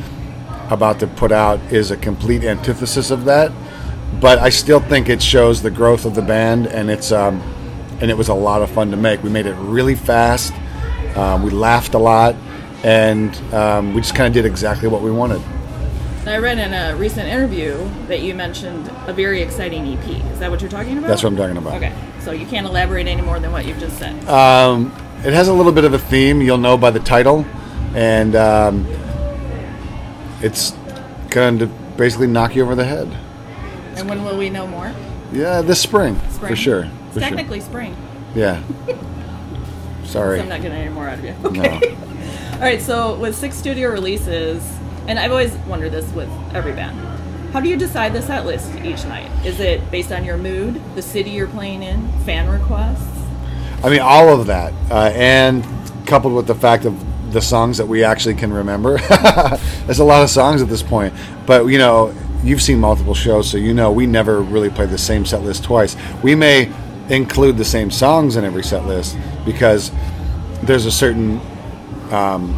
about 0.70 1.00
to 1.00 1.06
put 1.06 1.32
out 1.32 1.60
is 1.72 1.90
a 1.90 1.96
complete 1.96 2.44
antithesis 2.44 3.10
of 3.10 3.24
that, 3.24 3.52
but 4.20 4.38
I 4.38 4.50
still 4.50 4.80
think 4.80 5.08
it 5.08 5.22
shows 5.22 5.62
the 5.62 5.70
growth 5.70 6.04
of 6.04 6.14
the 6.14 6.22
band, 6.22 6.66
and 6.66 6.90
it's 6.90 7.12
um, 7.12 7.40
and 8.00 8.10
it 8.10 8.16
was 8.16 8.28
a 8.28 8.34
lot 8.34 8.62
of 8.62 8.70
fun 8.70 8.90
to 8.90 8.96
make. 8.96 9.22
We 9.22 9.30
made 9.30 9.46
it 9.46 9.54
really 9.54 9.94
fast. 9.94 10.52
Um, 11.16 11.42
we 11.42 11.50
laughed 11.50 11.94
a 11.94 11.98
lot, 11.98 12.34
and 12.84 13.34
um, 13.54 13.94
we 13.94 14.00
just 14.00 14.14
kind 14.14 14.26
of 14.26 14.32
did 14.34 14.44
exactly 14.46 14.88
what 14.88 15.02
we 15.02 15.10
wanted. 15.10 15.40
I 16.26 16.38
read 16.38 16.58
in 16.58 16.74
a 16.74 16.96
recent 16.96 17.28
interview 17.28 17.88
that 18.08 18.20
you 18.20 18.34
mentioned 18.34 18.90
a 19.06 19.12
very 19.12 19.42
exciting 19.42 19.86
EP. 19.96 20.08
Is 20.32 20.40
that 20.40 20.50
what 20.50 20.60
you're 20.60 20.70
talking 20.70 20.98
about? 20.98 21.06
That's 21.06 21.22
what 21.22 21.30
I'm 21.30 21.36
talking 21.36 21.56
about. 21.56 21.74
Okay, 21.76 21.92
so 22.20 22.32
you 22.32 22.46
can't 22.46 22.66
elaborate 22.66 23.06
any 23.06 23.22
more 23.22 23.38
than 23.38 23.52
what 23.52 23.64
you've 23.64 23.78
just 23.78 23.96
said. 23.96 24.28
Um, 24.28 24.86
it 25.24 25.32
has 25.32 25.46
a 25.46 25.52
little 25.52 25.70
bit 25.72 25.84
of 25.84 25.94
a 25.94 25.98
theme. 26.00 26.40
You'll 26.42 26.58
know 26.58 26.76
by 26.76 26.90
the 26.90 26.98
title, 26.98 27.46
and 27.94 28.34
um, 28.34 28.86
it's 30.42 30.72
going 31.30 31.60
to 31.60 31.66
basically 31.96 32.26
knock 32.26 32.56
you 32.56 32.62
over 32.64 32.74
the 32.74 32.84
head. 32.84 33.06
and 33.96 34.08
when 34.10 34.24
will 34.24 34.36
we 34.36 34.50
know 34.50 34.66
more? 34.66 34.92
Yeah, 35.32 35.62
this 35.62 35.80
spring, 35.80 36.18
Spring. 36.30 36.50
for 36.50 36.56
sure. 36.56 36.82
It's 36.84 37.14
For 37.14 37.20
sure. 37.20 37.28
technically 37.28 37.60
spring. 37.60 37.96
Yeah. 38.34 38.62
So 40.06 40.12
Sorry. 40.12 40.40
I'm 40.40 40.48
not 40.48 40.62
getting 40.62 40.78
any 40.78 40.90
more 40.90 41.08
out 41.08 41.18
of 41.18 41.24
you. 41.24 41.34
No. 41.42 41.48
Okay. 41.48 41.96
All 42.54 42.60
right. 42.60 42.80
So 42.80 43.16
with 43.16 43.34
six 43.34 43.56
studio 43.56 43.90
releases, 43.90 44.62
and 45.06 45.18
I've 45.18 45.30
always 45.30 45.52
wondered 45.68 45.92
this 45.92 46.10
with 46.12 46.28
every 46.54 46.72
band. 46.72 46.98
How 47.52 47.60
do 47.60 47.68
you 47.68 47.76
decide 47.76 48.12
the 48.12 48.22
set 48.22 48.44
list 48.44 48.74
each 48.84 49.04
night? 49.04 49.30
Is 49.46 49.60
it 49.60 49.90
based 49.90 50.12
on 50.12 50.24
your 50.24 50.36
mood, 50.36 50.80
the 50.94 51.02
city 51.02 51.30
you're 51.30 51.46
playing 51.46 51.82
in, 51.82 52.10
fan 52.20 52.48
requests? 52.48 53.06
I 53.82 53.88
mean, 53.88 54.00
all 54.00 54.28
of 54.28 54.46
that, 54.48 54.72
uh, 54.90 55.10
and 55.14 55.64
coupled 56.06 56.34
with 56.34 56.46
the 56.46 56.54
fact 56.54 56.84
of 56.84 57.32
the 57.32 57.40
songs 57.40 57.78
that 57.78 57.86
we 57.86 58.04
actually 58.04 58.34
can 58.34 58.52
remember. 58.52 58.98
There's 59.86 59.98
a 59.98 60.04
lot 60.04 60.22
of 60.22 60.30
songs 60.30 60.62
at 60.62 60.68
this 60.68 60.82
point, 60.82 61.14
but 61.46 61.66
you 61.66 61.78
know, 61.78 62.14
you've 62.42 62.62
seen 62.62 62.78
multiple 62.78 63.14
shows, 63.14 63.50
so 63.50 63.56
you 63.56 63.74
know 63.74 63.92
we 63.92 64.06
never 64.06 64.40
really 64.40 64.70
play 64.70 64.86
the 64.86 64.98
same 64.98 65.24
set 65.24 65.42
list 65.42 65.64
twice. 65.64 65.96
We 66.22 66.34
may 66.34 66.72
include 67.08 67.56
the 67.56 67.64
same 67.64 67.90
songs 67.90 68.36
in 68.36 68.44
every 68.44 68.64
set 68.64 68.86
list 68.86 69.16
because 69.44 69.90
there's 70.62 70.86
a 70.86 70.92
certain 70.92 71.40
um, 72.10 72.54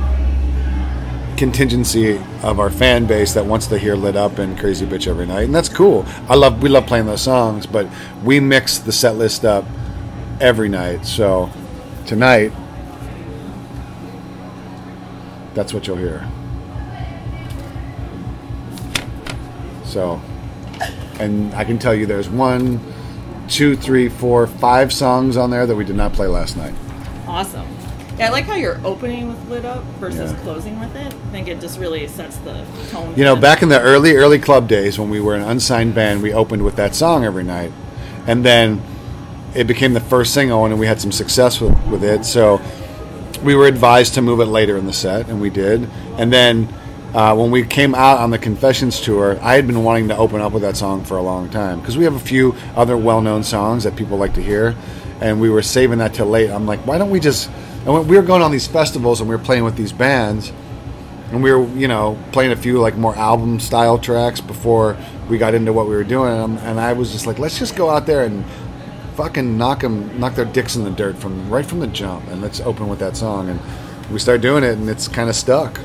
contingency 1.36 2.20
of 2.42 2.58
our 2.58 2.70
fan 2.70 3.06
base 3.06 3.34
that 3.34 3.44
wants 3.44 3.66
to 3.68 3.78
hear 3.78 3.94
"Lit 3.94 4.16
Up" 4.16 4.38
and 4.38 4.58
"Crazy 4.58 4.86
Bitch" 4.86 5.06
every 5.06 5.26
night, 5.26 5.44
and 5.44 5.54
that's 5.54 5.68
cool. 5.68 6.04
I 6.28 6.34
love 6.34 6.62
we 6.62 6.68
love 6.68 6.86
playing 6.86 7.06
those 7.06 7.22
songs, 7.22 7.66
but 7.66 7.86
we 8.24 8.40
mix 8.40 8.78
the 8.78 8.92
set 8.92 9.16
list 9.16 9.44
up 9.44 9.64
every 10.40 10.68
night. 10.68 11.04
So 11.06 11.50
tonight, 12.06 12.52
that's 15.54 15.72
what 15.72 15.86
you'll 15.86 15.96
hear. 15.96 16.28
So, 19.84 20.20
and 21.18 21.54
I 21.54 21.64
can 21.64 21.78
tell 21.78 21.94
you 21.94 22.04
there's 22.04 22.28
one, 22.28 22.80
two, 23.48 23.76
three, 23.76 24.08
four, 24.08 24.46
five 24.46 24.92
songs 24.92 25.36
on 25.36 25.50
there 25.50 25.66
that 25.66 25.74
we 25.74 25.84
did 25.84 25.96
not 25.96 26.12
play 26.12 26.26
last 26.26 26.56
night. 26.56 26.74
Awesome. 27.26 27.66
Yeah, 28.18 28.28
I 28.28 28.30
like 28.30 28.46
how 28.46 28.56
you're 28.56 28.80
opening 28.84 29.28
with 29.28 29.48
lit 29.48 29.64
up 29.64 29.84
versus 30.00 30.32
Yeah. 30.32 30.38
closing 30.40 30.80
with 30.80 30.94
it. 30.96 31.06
I 31.12 31.30
think 31.30 31.46
it 31.46 31.60
just 31.60 31.78
really 31.78 32.06
sets 32.08 32.36
the 32.38 32.64
tone. 32.90 33.14
You 33.16 33.24
know, 33.24 33.36
back 33.36 33.62
in 33.62 33.68
the 33.68 33.80
early, 33.80 34.16
early 34.16 34.38
club 34.40 34.66
days 34.66 34.98
when 34.98 35.08
we 35.08 35.20
were 35.20 35.34
an 35.36 35.42
unsigned 35.42 35.94
band, 35.94 36.22
we 36.22 36.32
opened 36.32 36.64
with 36.64 36.74
that 36.76 36.94
song 36.96 37.24
every 37.24 37.44
night. 37.44 37.72
And 38.26 38.44
then 38.44 38.82
it 39.54 39.68
became 39.68 39.94
the 39.94 40.00
first 40.00 40.34
single, 40.34 40.64
and 40.64 40.78
we 40.80 40.86
had 40.86 41.00
some 41.00 41.12
success 41.12 41.60
with, 41.60 41.78
with 41.86 42.02
it. 42.02 42.24
So 42.24 42.60
we 43.44 43.54
were 43.54 43.66
advised 43.66 44.14
to 44.14 44.22
move 44.22 44.40
it 44.40 44.46
later 44.46 44.76
in 44.76 44.86
the 44.86 44.92
set, 44.92 45.28
and 45.28 45.40
we 45.40 45.48
did. 45.48 45.88
And 46.18 46.32
then 46.32 46.68
uh, 47.14 47.34
when 47.34 47.50
we 47.50 47.64
came 47.64 47.94
out 47.94 48.18
on 48.18 48.30
the 48.30 48.38
Confessions 48.38 49.00
tour, 49.00 49.38
I 49.40 49.54
had 49.54 49.66
been 49.66 49.82
wanting 49.82 50.08
to 50.08 50.16
open 50.16 50.40
up 50.40 50.52
with 50.52 50.62
that 50.62 50.76
song 50.76 51.04
for 51.04 51.16
a 51.16 51.22
long 51.22 51.48
time 51.48 51.80
because 51.80 51.96
we 51.96 52.04
have 52.04 52.14
a 52.14 52.20
few 52.20 52.54
other 52.76 52.96
well-known 52.96 53.42
songs 53.42 53.84
that 53.84 53.96
people 53.96 54.18
like 54.18 54.34
to 54.34 54.42
hear, 54.42 54.76
and 55.20 55.40
we 55.40 55.48
were 55.48 55.62
saving 55.62 55.98
that 55.98 56.12
till 56.14 56.26
late. 56.26 56.50
I'm 56.50 56.66
like, 56.66 56.80
why 56.86 56.98
don't 56.98 57.10
we 57.10 57.20
just? 57.20 57.50
And 57.86 58.08
we 58.08 58.16
were 58.16 58.22
going 58.22 58.42
on 58.42 58.50
these 58.50 58.66
festivals 58.66 59.20
and 59.20 59.28
we 59.28 59.34
were 59.34 59.42
playing 59.42 59.64
with 59.64 59.76
these 59.76 59.92
bands, 59.92 60.52
and 61.30 61.42
we 61.42 61.50
were, 61.52 61.66
you 61.68 61.88
know, 61.88 62.18
playing 62.32 62.52
a 62.52 62.56
few 62.56 62.78
like 62.78 62.96
more 62.96 63.16
album 63.16 63.58
style 63.58 63.98
tracks 63.98 64.40
before 64.40 64.96
we 65.30 65.38
got 65.38 65.54
into 65.54 65.72
what 65.72 65.86
we 65.86 65.94
were 65.94 66.04
doing, 66.04 66.58
and, 66.58 66.80
I 66.80 66.92
was 66.92 67.12
just 67.12 67.26
like, 67.26 67.38
let's 67.38 67.58
just 67.58 67.76
go 67.76 67.88
out 67.88 68.06
there 68.06 68.24
and 68.24 68.44
fucking 69.14 69.58
knock 69.58 69.80
them, 69.80 70.18
knock 70.20 70.34
their 70.34 70.44
dicks 70.44 70.76
in 70.76 70.84
the 70.84 70.90
dirt 70.90 71.16
from 71.16 71.50
right 71.50 71.64
from 71.64 71.80
the 71.80 71.86
jump, 71.86 72.26
and 72.28 72.40
let's 72.40 72.60
open 72.60 72.88
with 72.88 72.98
that 73.00 73.16
song. 73.16 73.48
And 73.48 73.60
we 74.10 74.18
started 74.18 74.42
doing 74.42 74.62
it, 74.62 74.78
and 74.78 74.88
it's 74.88 75.08
kind 75.08 75.28
of 75.28 75.36
stuck. 75.36 75.80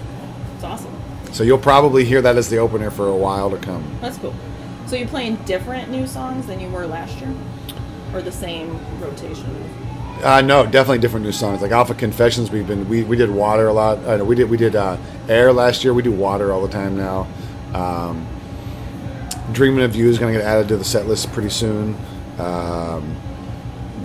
So 1.34 1.44
you'll 1.44 1.58
probably 1.58 2.06
hear 2.06 2.22
that 2.22 2.38
as 2.38 2.50
the 2.50 2.58
opener 2.58 2.92
for 2.92 3.08
a 3.08 3.16
while 3.16 3.50
to 3.50 3.58
come. 3.58 3.84
That's 4.02 4.18
cool. 4.20 4.36
So 4.86 4.96
you're 4.96 5.08
playing 5.08 5.38
different 5.46 5.90
new 5.90 6.06
songs 6.06 6.46
than 6.46 6.60
you 6.60 6.70
were 6.70 6.86
last 6.86 7.20
year, 7.20 7.34
or 8.14 8.22
the 8.22 8.32
same 8.32 8.80
rotation? 9.02 9.50
Uh, 10.24 10.42
no, 10.42 10.64
definitely 10.64 11.00
different 11.00 11.26
new 11.26 11.32
songs. 11.32 11.62
Like 11.62 11.72
Alpha 11.72 11.96
Confessions, 11.96 12.52
we've 12.52 12.68
been 12.68 12.88
we, 12.88 13.04
we 13.04 13.18
did 13.18 13.32
Water 13.32 13.68
a 13.68 13.74
lot. 13.74 13.98
Uh, 14.06 14.24
we 14.24 14.36
did 14.36 14.50
we 14.50 14.58
did 14.58 14.76
uh, 14.76 14.96
Air 15.28 15.52
last 15.52 15.84
year. 15.84 15.94
We 15.94 16.04
do 16.04 16.12
Water 16.12 16.54
all 16.54 16.62
the 16.62 16.72
time 16.72 16.96
now. 16.96 17.28
Um, 17.74 18.28
Dreaming 19.52 19.84
of 19.84 19.96
You 19.96 20.10
is 20.10 20.20
going 20.20 20.34
to 20.34 20.40
get 20.40 20.48
added 20.48 20.68
to 20.68 20.78
the 20.78 20.86
set 20.86 21.08
list 21.08 21.32
pretty 21.32 21.50
soon. 21.50 21.98
Um, 22.38 23.18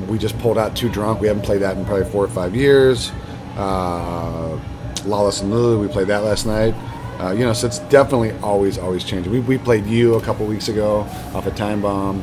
we 0.09 0.19
just 0.19 0.39
pulled 0.39 0.59
out 0.59 0.75
Too 0.75 0.89
Drunk. 0.89 1.21
We 1.21 1.29
haven't 1.29 1.45
played 1.45 1.61
that 1.61 1.77
in 1.77 1.85
probably 1.85 2.11
four 2.11 2.25
or 2.25 2.29
five 2.29 2.57
years. 2.57 3.13
Uh, 3.57 4.59
Lawless 5.05 5.43
and 5.43 5.51
Lulu, 5.51 5.81
we 5.81 5.89
played 5.89 6.09
that 6.09 6.25
last 6.25 6.47
night. 6.47 6.75
Uh, 7.21 7.33
you 7.33 7.41
know, 7.45 7.53
so 7.53 7.67
it's 7.67 7.81
definitely 7.81 8.31
always, 8.43 8.79
always 8.79 9.03
changing. 9.03 9.33
We, 9.33 9.41
we 9.41 9.59
played 9.59 9.85
You 9.87 10.15
a 10.15 10.21
couple 10.23 10.47
weeks 10.47 10.69
ago 10.69 11.01
off 11.35 11.47
of 11.47 11.55
Time 11.57 11.83
Bomb. 11.83 12.23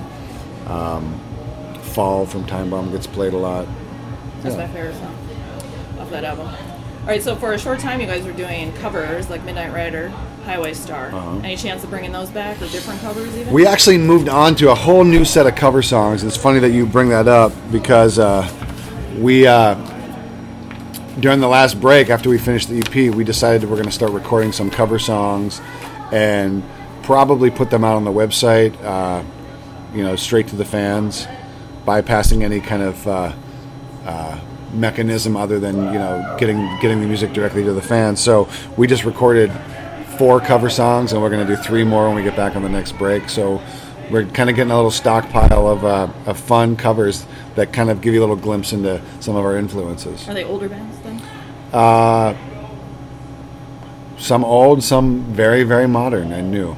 Um, 0.67 1.19
Fall 1.81 2.25
from 2.25 2.45
Time 2.45 2.69
Bomb 2.69 2.91
gets 2.91 3.07
played 3.07 3.33
a 3.33 3.37
lot. 3.37 3.67
That's 4.41 4.55
Yeah. 4.55 4.67
my 4.67 4.73
favorite 4.73 4.95
song 4.95 5.15
off 5.99 6.09
that 6.11 6.23
album. 6.23 6.47
All 6.47 7.11
right, 7.11 7.21
so 7.21 7.35
for 7.35 7.53
a 7.53 7.59
short 7.59 7.79
time, 7.79 8.01
you 8.01 8.07
guys 8.07 8.25
were 8.25 8.33
doing 8.33 8.73
covers 8.73 9.29
like 9.29 9.43
Midnight 9.43 9.71
Rider, 9.73 10.09
Highway 10.43 10.73
Star. 10.73 11.07
Uh-huh. 11.13 11.37
Any 11.43 11.55
chance 11.55 11.83
of 11.83 11.89
bringing 11.91 12.11
those 12.11 12.29
back 12.31 12.57
or 12.61 12.67
different 12.67 12.99
covers 13.01 13.35
even? 13.37 13.53
We 13.53 13.67
actually 13.67 13.97
moved 13.99 14.27
on 14.27 14.55
to 14.55 14.71
a 14.71 14.75
whole 14.75 15.03
new 15.03 15.23
set 15.23 15.45
of 15.45 15.55
cover 15.55 15.81
songs. 15.83 16.23
It's 16.23 16.35
funny 16.37 16.59
that 16.59 16.71
you 16.71 16.85
bring 16.87 17.09
that 17.09 17.27
up 17.27 17.51
because 17.71 18.17
uh, 18.17 18.49
we, 19.19 19.45
uh, 19.45 19.75
during 21.19 21.39
the 21.39 21.47
last 21.47 21.79
break 21.79 22.09
after 22.09 22.29
we 22.29 22.37
finished 22.37 22.69
the 22.69 22.79
EP, 22.79 23.13
we 23.13 23.23
decided 23.23 23.69
we're 23.69 23.77
going 23.77 23.85
to 23.85 23.91
start 23.91 24.11
recording 24.11 24.51
some 24.51 24.69
cover 24.69 24.99
songs 24.99 25.61
and 26.11 26.63
probably 27.03 27.49
put 27.49 27.69
them 27.69 27.83
out 27.83 27.95
on 27.95 28.03
the 28.03 28.11
website, 28.11 28.75
uh, 28.83 29.23
you 29.93 30.03
know, 30.03 30.15
straight 30.15 30.47
to 30.47 30.55
the 30.55 30.65
fans, 30.65 31.27
bypassing 31.85 32.43
any 32.43 32.59
kind 32.59 32.81
of 32.81 33.07
uh, 33.07 33.33
uh, 34.05 34.39
mechanism 34.73 35.37
other 35.37 35.57
than 35.57 35.75
you 35.93 35.99
know 35.99 36.35
getting 36.37 36.57
getting 36.81 36.99
the 36.99 37.07
music 37.07 37.31
directly 37.31 37.63
to 37.63 37.71
the 37.71 37.81
fans. 37.81 38.19
So 38.19 38.49
we 38.75 38.87
just 38.87 39.05
recorded 39.05 39.51
four 40.17 40.41
cover 40.41 40.69
songs, 40.69 41.13
and 41.13 41.21
we're 41.21 41.29
going 41.29 41.45
to 41.45 41.55
do 41.55 41.61
three 41.61 41.83
more 41.83 42.07
when 42.07 42.15
we 42.15 42.23
get 42.23 42.35
back 42.35 42.55
on 42.55 42.63
the 42.63 42.69
next 42.69 42.93
break. 42.93 43.29
So 43.29 43.61
we're 44.11 44.25
kind 44.25 44.49
of 44.49 44.55
getting 44.55 44.71
a 44.71 44.75
little 44.75 44.91
stockpile 44.91 45.67
of, 45.67 45.83
uh, 45.83 46.07
of 46.25 46.39
fun 46.39 46.75
covers 46.75 47.25
that 47.55 47.73
kind 47.73 47.89
of 47.89 48.01
give 48.01 48.13
you 48.13 48.19
a 48.19 48.23
little 48.23 48.35
glimpse 48.35 48.73
into 48.73 49.01
some 49.19 49.35
of 49.35 49.43
our 49.43 49.57
influences. 49.57 50.27
Are 50.27 50.33
they 50.33 50.43
older 50.43 50.69
bands? 50.69 50.97
Uh, 51.73 52.35
some 54.17 54.43
old, 54.45 54.83
some 54.83 55.21
very 55.33 55.63
very 55.63 55.87
modern 55.87 56.31
and 56.31 56.51
new. 56.51 56.75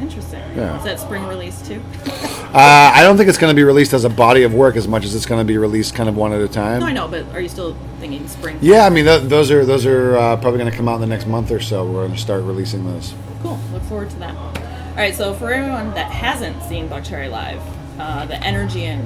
Interesting. 0.00 0.42
Yeah. 0.54 0.78
Is 0.78 0.84
that 0.84 1.00
spring 1.00 1.26
release 1.26 1.66
too? 1.66 1.82
Uh, 2.46 2.90
I 2.94 3.02
don't 3.02 3.18
think 3.18 3.28
it's 3.28 3.36
going 3.36 3.50
to 3.50 3.56
be 3.56 3.64
released 3.64 3.92
as 3.92 4.04
a 4.04 4.08
body 4.08 4.42
of 4.44 4.54
work 4.54 4.76
as 4.76 4.88
much 4.88 5.04
as 5.04 5.14
it's 5.14 5.26
going 5.26 5.40
to 5.40 5.44
be 5.44 5.58
released 5.58 5.94
kind 5.94 6.08
of 6.08 6.16
one 6.16 6.32
at 6.32 6.40
a 6.40 6.48
time. 6.48 6.80
No, 6.80 6.86
I 6.86 6.92
know, 6.92 7.06
but 7.06 7.26
are 7.34 7.40
you 7.40 7.50
still 7.50 7.76
thinking 8.00 8.26
spring? 8.28 8.56
Yeah, 8.62 8.86
I 8.86 8.88
mean 8.88 9.04
th- 9.04 9.24
those 9.24 9.50
are 9.50 9.66
those 9.66 9.84
are 9.84 10.16
uh, 10.16 10.36
probably 10.36 10.60
going 10.60 10.70
to 10.70 10.76
come 10.76 10.88
out 10.88 10.94
in 10.94 11.02
the 11.02 11.06
next 11.06 11.26
month 11.26 11.50
or 11.50 11.60
so. 11.60 11.84
We're 11.84 12.06
going 12.06 12.14
to 12.14 12.18
start 12.18 12.44
releasing 12.44 12.86
those. 12.86 13.12
Cool. 13.42 13.58
Look 13.72 13.82
forward 13.82 14.08
to 14.08 14.16
that. 14.20 14.34
All 14.34 14.96
right. 14.96 15.14
So 15.14 15.34
for 15.34 15.52
everyone 15.52 15.92
that 15.94 16.10
hasn't 16.10 16.62
seen 16.62 16.88
Buckcherry 16.88 17.30
live, 17.30 17.60
uh, 17.98 18.24
the 18.24 18.42
energy 18.42 18.86
and 18.86 19.02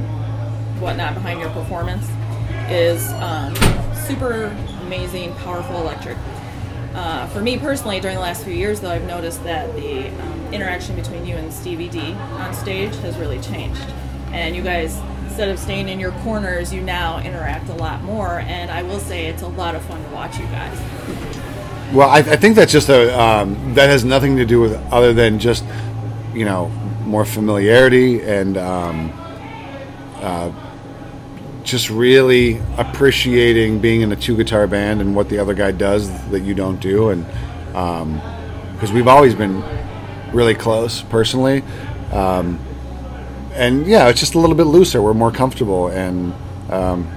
whatnot 0.80 1.14
behind 1.14 1.40
your 1.40 1.50
performance 1.50 2.08
is 2.68 3.10
um, 3.14 3.56
super 4.06 4.56
amazing, 4.90 5.32
powerful, 5.36 5.76
electric. 5.76 6.18
Uh, 6.96 7.24
for 7.28 7.40
me 7.40 7.56
personally, 7.56 8.00
during 8.00 8.16
the 8.16 8.20
last 8.20 8.42
few 8.42 8.52
years, 8.52 8.80
though, 8.80 8.90
I've 8.90 9.06
noticed 9.06 9.44
that 9.44 9.72
the 9.76 10.08
um, 10.08 10.52
interaction 10.52 10.96
between 10.96 11.24
you 11.24 11.36
and 11.36 11.52
Stevie 11.52 11.88
D 11.88 12.00
on 12.12 12.52
stage 12.52 12.96
has 12.96 13.16
really 13.16 13.38
changed. 13.38 13.86
And 14.32 14.56
you 14.56 14.62
guys, 14.62 15.00
instead 15.22 15.48
of 15.48 15.60
staying 15.60 15.88
in 15.88 16.00
your 16.00 16.10
corners, 16.22 16.74
you 16.74 16.80
now 16.80 17.20
interact 17.20 17.68
a 17.68 17.74
lot 17.74 18.02
more. 18.02 18.40
And 18.40 18.68
I 18.68 18.82
will 18.82 18.98
say 18.98 19.26
it's 19.26 19.42
a 19.42 19.46
lot 19.46 19.76
of 19.76 19.82
fun 19.82 20.02
to 20.02 20.10
watch 20.10 20.40
you 20.40 20.46
guys. 20.46 20.76
Well, 21.92 22.08
I, 22.08 22.18
I 22.18 22.36
think 22.36 22.56
that's 22.56 22.72
just 22.72 22.88
a 22.88 23.16
um, 23.16 23.74
that 23.74 23.90
has 23.90 24.04
nothing 24.04 24.36
to 24.38 24.44
do 24.44 24.60
with 24.60 24.74
other 24.92 25.12
than 25.12 25.38
just 25.38 25.64
you 26.34 26.44
know 26.44 26.66
more 27.04 27.24
familiarity 27.24 28.22
and 28.22 28.58
um, 28.58 29.12
uh, 30.16 30.50
just 31.64 31.90
really 31.90 32.60
appreciating 32.78 33.80
being 33.80 34.00
in 34.00 34.12
a 34.12 34.16
two 34.16 34.36
guitar 34.36 34.66
band 34.66 35.00
and 35.00 35.14
what 35.14 35.28
the 35.28 35.38
other 35.38 35.54
guy 35.54 35.72
does 35.72 36.10
that 36.30 36.40
you 36.40 36.54
don't 36.54 36.80
do, 36.80 37.10
and 37.10 37.24
because 38.74 38.92
we've 38.92 39.08
always 39.08 39.34
been 39.34 39.62
really 40.32 40.54
close 40.54 41.02
personally. 41.02 41.62
Um, 42.12 42.58
and 43.52 43.86
yeah, 43.86 44.08
it's 44.08 44.20
just 44.20 44.34
a 44.34 44.38
little 44.38 44.56
bit 44.56 44.64
looser. 44.64 45.02
We're 45.02 45.14
more 45.14 45.32
comfortable, 45.32 45.88
and 45.88 46.32
um, 46.70 47.10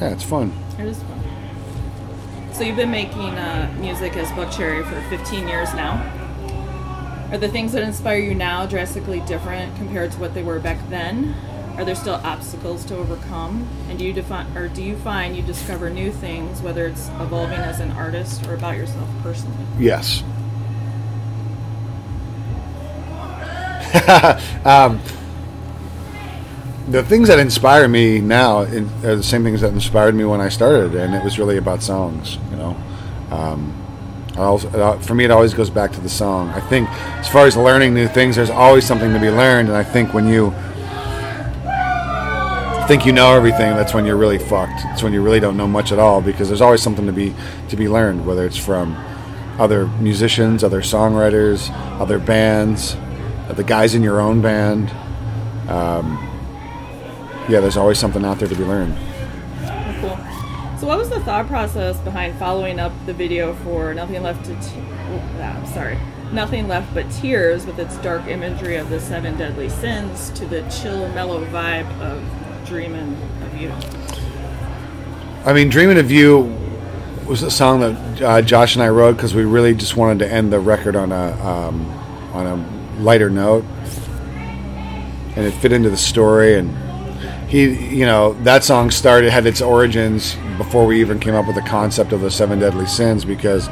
yeah, 0.00 0.10
it's 0.10 0.24
fun. 0.24 0.52
It 0.78 0.86
is 0.86 1.02
fun. 1.02 1.20
So 2.52 2.64
you've 2.64 2.76
been 2.76 2.90
making 2.90 3.38
uh, 3.38 3.74
music 3.78 4.16
as 4.16 4.28
Buckcherry 4.28 4.84
for 4.84 5.16
15 5.16 5.48
years 5.48 5.72
now. 5.74 5.94
Are 7.30 7.38
the 7.38 7.48
things 7.48 7.72
that 7.72 7.82
inspire 7.82 8.18
you 8.18 8.34
now 8.34 8.66
drastically 8.66 9.20
different 9.20 9.74
compared 9.76 10.12
to 10.12 10.18
what 10.18 10.34
they 10.34 10.42
were 10.42 10.58
back 10.58 10.78
then? 10.90 11.34
Are 11.80 11.84
there 11.84 11.94
still 11.94 12.20
obstacles 12.24 12.84
to 12.84 12.96
overcome? 12.98 13.66
And 13.88 13.98
do 13.98 14.04
you 14.04 14.12
define, 14.12 14.54
or 14.54 14.68
do 14.68 14.82
you 14.82 14.98
find 14.98 15.34
you 15.34 15.40
discover 15.40 15.88
new 15.88 16.12
things, 16.12 16.60
whether 16.60 16.86
it's 16.86 17.08
evolving 17.20 17.58
as 17.58 17.80
an 17.80 17.90
artist 17.92 18.46
or 18.46 18.52
about 18.52 18.76
yourself 18.76 19.08
personally? 19.22 19.56
Yes. 19.78 20.22
um, 24.66 25.00
the 26.90 27.02
things 27.02 27.28
that 27.28 27.38
inspire 27.38 27.88
me 27.88 28.20
now 28.20 28.58
are 28.58 28.66
the 29.16 29.22
same 29.22 29.42
things 29.42 29.62
that 29.62 29.72
inspired 29.72 30.14
me 30.14 30.26
when 30.26 30.42
I 30.42 30.50
started, 30.50 30.94
and 30.94 31.14
it 31.14 31.24
was 31.24 31.38
really 31.38 31.56
about 31.56 31.82
songs. 31.82 32.36
You 32.50 32.56
know, 32.58 32.76
um, 33.30 33.74
also, 34.36 34.98
for 34.98 35.14
me, 35.14 35.24
it 35.24 35.30
always 35.30 35.54
goes 35.54 35.70
back 35.70 35.92
to 35.92 36.00
the 36.02 36.10
song. 36.10 36.50
I 36.50 36.60
think, 36.60 36.90
as 36.90 37.28
far 37.28 37.46
as 37.46 37.56
learning 37.56 37.94
new 37.94 38.06
things, 38.06 38.36
there's 38.36 38.50
always 38.50 38.86
something 38.86 39.14
to 39.14 39.18
be 39.18 39.30
learned, 39.30 39.68
and 39.70 39.78
I 39.78 39.82
think 39.82 40.12
when 40.12 40.28
you 40.28 40.54
think 42.90 43.06
you 43.06 43.12
know 43.12 43.36
everything, 43.36 43.76
that's 43.76 43.94
when 43.94 44.04
you're 44.04 44.16
really 44.16 44.36
fucked. 44.36 44.80
It's 44.86 45.00
when 45.00 45.12
you 45.12 45.22
really 45.22 45.38
don't 45.38 45.56
know 45.56 45.68
much 45.68 45.92
at 45.92 46.00
all 46.00 46.20
because 46.20 46.48
there's 46.48 46.60
always 46.60 46.82
something 46.82 47.06
to 47.06 47.12
be 47.12 47.32
to 47.68 47.76
be 47.76 47.88
learned, 47.88 48.26
whether 48.26 48.44
it's 48.44 48.56
from 48.56 48.96
other 49.60 49.86
musicians, 50.00 50.64
other 50.64 50.80
songwriters, 50.80 51.70
other 52.00 52.18
bands, 52.18 52.96
uh, 53.48 53.52
the 53.52 53.62
guys 53.62 53.94
in 53.94 54.02
your 54.02 54.20
own 54.20 54.42
band. 54.42 54.90
Um, 55.70 56.18
yeah, 57.48 57.60
there's 57.60 57.76
always 57.76 57.96
something 57.96 58.24
out 58.24 58.40
there 58.40 58.48
to 58.48 58.56
be 58.56 58.64
learned. 58.64 58.96
Cool. 60.00 60.18
So, 60.76 60.88
what 60.88 60.98
was 60.98 61.10
the 61.10 61.20
thought 61.20 61.46
process 61.46 61.96
behind 62.00 62.36
following 62.40 62.80
up 62.80 62.90
the 63.06 63.14
video 63.14 63.54
for 63.62 63.94
"Nothing 63.94 64.24
Left 64.24 64.44
to"? 64.46 64.56
Oh, 64.56 65.40
I'm 65.40 65.64
sorry, 65.66 65.96
"Nothing 66.32 66.66
Left 66.66 66.92
But 66.92 67.08
Tears" 67.12 67.66
with 67.66 67.78
its 67.78 67.96
dark 67.98 68.26
imagery 68.26 68.74
of 68.74 68.90
the 68.90 68.98
seven 68.98 69.38
deadly 69.38 69.68
sins 69.68 70.30
to 70.30 70.44
the 70.44 70.62
chill, 70.68 71.08
mellow 71.10 71.44
vibe 71.44 71.88
of 72.00 72.20
"Dreamin' 72.70 73.16
of 73.42 73.60
You." 73.60 73.72
I 75.44 75.52
mean, 75.52 75.70
"Dreaming 75.70 75.98
of 75.98 76.08
You" 76.12 76.56
was 77.26 77.42
a 77.42 77.50
song 77.50 77.80
that 77.80 78.22
uh, 78.22 78.42
Josh 78.42 78.76
and 78.76 78.82
I 78.82 78.90
wrote 78.90 79.16
because 79.16 79.34
we 79.34 79.44
really 79.44 79.74
just 79.74 79.96
wanted 79.96 80.20
to 80.20 80.32
end 80.32 80.52
the 80.52 80.60
record 80.60 80.94
on 80.94 81.10
a 81.10 81.32
um, 81.44 81.84
on 82.32 82.46
a 82.46 83.02
lighter 83.02 83.28
note, 83.28 83.64
and 85.34 85.44
it 85.44 85.50
fit 85.50 85.72
into 85.72 85.90
the 85.90 85.96
story. 85.96 86.54
And 86.54 86.76
he, 87.48 87.96
you 87.96 88.06
know, 88.06 88.34
that 88.44 88.62
song 88.62 88.92
started 88.92 89.32
had 89.32 89.46
its 89.46 89.60
origins 89.60 90.36
before 90.56 90.86
we 90.86 91.00
even 91.00 91.18
came 91.18 91.34
up 91.34 91.48
with 91.48 91.56
the 91.56 91.62
concept 91.62 92.12
of 92.12 92.20
the 92.20 92.30
seven 92.30 92.60
deadly 92.60 92.86
sins 92.86 93.24
because, 93.24 93.68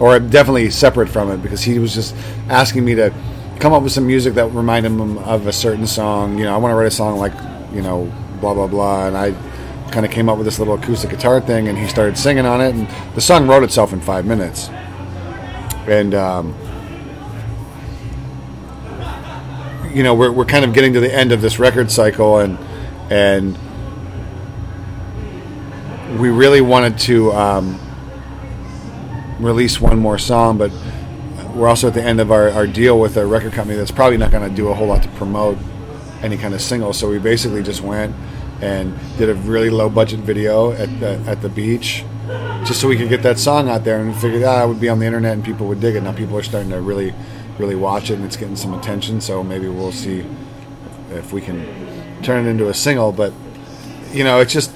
or 0.00 0.18
definitely 0.18 0.70
separate 0.70 1.10
from 1.10 1.30
it 1.30 1.42
because 1.42 1.60
he 1.60 1.78
was 1.78 1.92
just 1.92 2.16
asking 2.48 2.86
me 2.86 2.94
to 2.94 3.12
come 3.60 3.74
up 3.74 3.82
with 3.82 3.92
some 3.92 4.06
music 4.06 4.32
that 4.32 4.46
reminded 4.52 4.92
him 4.92 5.18
of 5.18 5.46
a 5.46 5.52
certain 5.52 5.86
song. 5.86 6.38
You 6.38 6.44
know, 6.44 6.54
I 6.54 6.56
want 6.56 6.72
to 6.72 6.76
write 6.76 6.86
a 6.86 6.90
song 6.90 7.18
like, 7.18 7.34
you 7.74 7.82
know, 7.82 8.12
blah 8.40 8.54
blah 8.54 8.66
blah, 8.66 9.06
and 9.06 9.16
I 9.16 9.32
kind 9.90 10.06
of 10.06 10.12
came 10.12 10.28
up 10.28 10.36
with 10.38 10.44
this 10.46 10.58
little 10.58 10.74
acoustic 10.74 11.10
guitar 11.10 11.40
thing, 11.40 11.68
and 11.68 11.78
he 11.78 11.86
started 11.88 12.16
singing 12.16 12.46
on 12.46 12.60
it, 12.60 12.74
and 12.74 12.88
the 13.14 13.20
song 13.20 13.46
wrote 13.46 13.62
itself 13.62 13.92
in 13.92 14.00
five 14.00 14.26
minutes. 14.26 14.68
and 15.86 16.14
um, 16.14 16.54
you 19.92 20.02
know 20.02 20.14
we're 20.14 20.32
we're 20.32 20.44
kind 20.44 20.64
of 20.64 20.72
getting 20.72 20.92
to 20.92 21.00
the 21.00 21.12
end 21.14 21.32
of 21.32 21.40
this 21.40 21.58
record 21.58 21.90
cycle, 21.90 22.38
and 22.38 22.58
and 23.10 23.58
we 26.18 26.30
really 26.30 26.60
wanted 26.60 26.98
to 26.98 27.32
um, 27.32 27.80
release 29.38 29.80
one 29.80 29.98
more 29.98 30.18
song, 30.18 30.58
but 30.58 30.72
we're 31.54 31.68
also 31.68 31.88
at 31.88 31.94
the 31.94 32.02
end 32.02 32.20
of 32.20 32.32
our, 32.32 32.50
our 32.50 32.66
deal 32.66 32.98
with 32.98 33.16
a 33.16 33.24
record 33.24 33.52
company 33.52 33.76
that's 33.76 33.90
probably 33.90 34.16
not 34.16 34.30
going 34.30 34.48
to 34.48 34.54
do 34.54 34.68
a 34.68 34.74
whole 34.74 34.88
lot 34.88 35.02
to 35.02 35.08
promote 35.10 35.56
any 36.24 36.38
kind 36.38 36.54
of 36.54 36.60
single. 36.60 36.92
So 36.92 37.08
we 37.08 37.18
basically 37.18 37.62
just 37.62 37.82
went 37.82 38.14
and 38.60 38.98
did 39.18 39.28
a 39.28 39.34
really 39.34 39.68
low 39.68 39.90
budget 39.90 40.20
video 40.20 40.72
at 40.72 40.88
the, 41.00 41.22
at 41.26 41.42
the 41.42 41.48
beach 41.48 42.04
just 42.64 42.80
so 42.80 42.88
we 42.88 42.96
could 42.96 43.10
get 43.10 43.22
that 43.22 43.38
song 43.38 43.68
out 43.68 43.84
there 43.84 44.00
and 44.00 44.16
figured 44.16 44.42
ah, 44.42 44.64
it 44.64 44.68
would 44.68 44.80
be 44.80 44.88
on 44.88 44.98
the 44.98 45.06
internet 45.06 45.34
and 45.34 45.44
people 45.44 45.66
would 45.66 45.80
dig 45.80 45.94
it. 45.94 46.02
Now 46.02 46.12
people 46.12 46.36
are 46.38 46.42
starting 46.42 46.70
to 46.70 46.80
really, 46.80 47.12
really 47.58 47.74
watch 47.74 48.10
it 48.10 48.14
and 48.14 48.24
it's 48.24 48.36
getting 48.36 48.56
some 48.56 48.72
attention. 48.72 49.20
So 49.20 49.44
maybe 49.44 49.68
we'll 49.68 49.92
see 49.92 50.24
if 51.10 51.32
we 51.32 51.42
can 51.42 52.22
turn 52.22 52.46
it 52.46 52.50
into 52.50 52.68
a 52.68 52.74
single. 52.74 53.12
But 53.12 53.34
you 54.12 54.24
know, 54.24 54.40
it's 54.40 54.52
just 54.52 54.72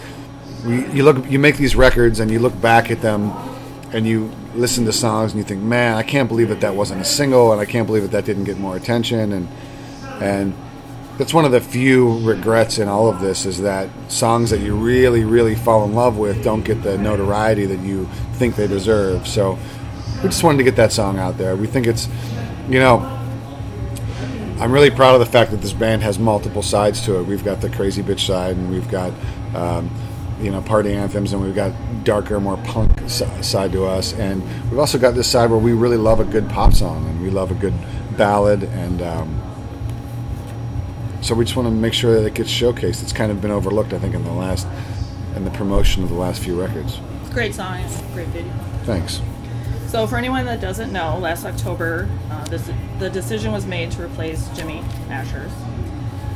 we, 0.67 0.87
you 0.91 1.03
look, 1.03 1.31
you 1.31 1.39
make 1.39 1.57
these 1.57 1.75
records 1.75 2.21
and 2.21 2.31
you 2.31 2.39
look 2.39 2.61
back 2.61 2.91
at 2.91 3.01
them 3.01 3.33
and 3.93 4.07
you 4.07 4.31
listen 4.55 4.85
to 4.85 4.93
songs 4.93 5.33
and 5.33 5.39
you 5.39 5.45
think, 5.45 5.63
man, 5.63 5.95
I 5.95 6.03
can't 6.03 6.29
believe 6.29 6.51
that 6.51 6.61
that 6.61 6.75
wasn't 6.75 7.01
a 7.01 7.05
single 7.05 7.53
and 7.53 7.61
I 7.61 7.65
can't 7.65 7.87
believe 7.87 8.03
that 8.03 8.11
that 8.11 8.27
didn't 8.27 8.45
get 8.45 8.59
more 8.59 8.77
attention 8.77 9.33
and 9.33 9.49
and 10.21 10.55
that's 11.19 11.35
one 11.35 11.45
of 11.45 11.51
the 11.51 11.61
few 11.61 12.21
regrets 12.21 12.79
in 12.79 12.87
all 12.87 13.11
of 13.11 13.21
this 13.21 13.45
is 13.45 13.61
that 13.63 13.91
songs 14.07 14.51
that 14.51 14.61
you 14.61 14.77
really, 14.77 15.25
really 15.25 15.57
fall 15.57 15.85
in 15.85 15.93
love 15.93 16.17
with 16.17 16.45
don't 16.45 16.65
get 16.65 16.81
the 16.85 16.97
notoriety 16.97 17.67
that 17.67 17.81
you 17.81 18.07
think 18.35 18.55
they 18.55 18.69
deserve. 18.69 19.27
So 19.27 19.59
we 20.23 20.29
just 20.29 20.45
wanted 20.45 20.59
to 20.59 20.65
get 20.65 20.77
that 20.77 20.93
song 20.93 21.19
out 21.19 21.37
there. 21.37 21.57
We 21.57 21.67
think 21.67 21.89
it's, 21.89 22.09
you 22.69 22.79
know, 22.79 22.99
I'm 24.61 24.71
really 24.71 24.91
proud 24.91 25.15
of 25.15 25.21
the 25.21 25.27
fact 25.27 25.51
that 25.51 25.61
this 25.61 25.73
band 25.73 26.03
has 26.03 26.21
multiple 26.21 26.63
sides 26.63 27.01
to 27.07 27.19
it. 27.19 27.25
We've 27.25 27.45
got 27.45 27.61
the 27.61 27.71
crazy 27.71 28.03
bitch 28.03 28.27
side, 28.27 28.57
and 28.57 28.71
we've 28.71 28.89
got, 28.89 29.13
um, 29.55 29.91
you 30.41 30.51
know, 30.53 30.63
party 30.63 30.93
anthems, 30.93 31.33
and 31.33 31.43
we've 31.43 31.55
got 31.55 31.73
darker, 32.05 32.39
more 32.41 32.57
punk 32.59 33.09
side 33.09 33.73
to 33.73 33.87
us, 33.87 34.15
and 34.15 34.43
we've 34.71 34.79
also 34.79 34.99
got 34.99 35.15
this 35.15 35.29
side 35.29 35.51
where 35.51 35.59
we 35.59 35.73
really 35.73 35.97
love 35.97 36.19
a 36.21 36.25
good 36.25 36.49
pop 36.49 36.73
song, 36.73 37.09
and 37.09 37.23
we 37.23 37.31
love 37.31 37.51
a 37.51 37.55
good 37.55 37.75
ballad, 38.17 38.65
and 38.65 39.01
um, 39.03 39.48
so 41.21 41.35
we 41.35 41.45
just 41.45 41.57
want 41.57 41.67
to 41.67 41.75
make 41.75 41.95
sure 41.95 42.15
that 42.21 42.27
it 42.27 42.35
gets 42.35 42.51
showcased. 42.51 43.03
It's 43.03 43.13
kind 43.13 43.33
of 43.33 43.41
been 43.41 43.51
overlooked, 43.51 43.93
I 43.93 43.99
think, 43.99 44.15
in 44.15 44.25
the 44.25 44.33
last 44.33 44.67
in 45.35 45.45
the 45.45 45.51
promotion 45.51 46.03
of 46.03 46.09
the 46.09 46.15
last 46.15 46.43
few 46.43 46.61
records. 46.61 47.01
It's 47.23 47.31
great 47.33 47.55
song. 47.55 47.81
It's 47.81 48.01
great 48.13 48.29
video. 48.29 48.53
Thanks. 48.85 49.21
So, 49.89 50.07
for 50.07 50.17
anyone 50.17 50.45
that 50.47 50.61
doesn't 50.61 50.93
know, 50.93 51.19
last 51.19 51.45
October, 51.47 52.09
uh, 52.31 52.45
this, 52.47 52.71
the 52.99 53.09
decision 53.09 53.53
was 53.53 53.67
made 53.67 53.91
to 53.93 54.03
replace 54.03 54.49
Jimmy 54.51 54.83
Ashhurst. 55.09 55.55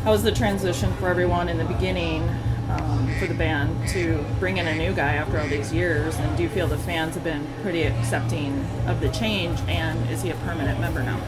How 0.04 0.10
was 0.10 0.22
the 0.22 0.32
transition 0.32 0.92
for 0.94 1.08
everyone 1.08 1.48
in 1.48 1.58
the 1.58 1.64
beginning 1.64 2.28
um, 2.70 3.14
for 3.18 3.26
the 3.26 3.34
band 3.34 3.88
to 3.90 4.24
bring 4.40 4.56
in 4.56 4.66
a 4.66 4.74
new 4.74 4.94
guy 4.94 5.14
after 5.14 5.38
all 5.38 5.46
these 5.48 5.72
years? 5.72 6.16
And 6.16 6.36
do 6.36 6.42
you 6.42 6.48
feel 6.48 6.66
the 6.66 6.78
fans 6.78 7.14
have 7.14 7.24
been 7.24 7.46
pretty 7.62 7.82
accepting 7.82 8.64
of 8.86 9.00
the 9.00 9.10
change? 9.10 9.60
And 9.68 10.08
is 10.10 10.22
he 10.22 10.30
a 10.30 10.34
permanent 10.36 10.80
member 10.80 11.02
now? 11.02 11.20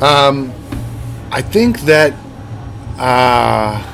Um, 0.00 0.52
I 1.30 1.40
think 1.40 1.80
that 1.80 2.14
uh, 2.98 3.92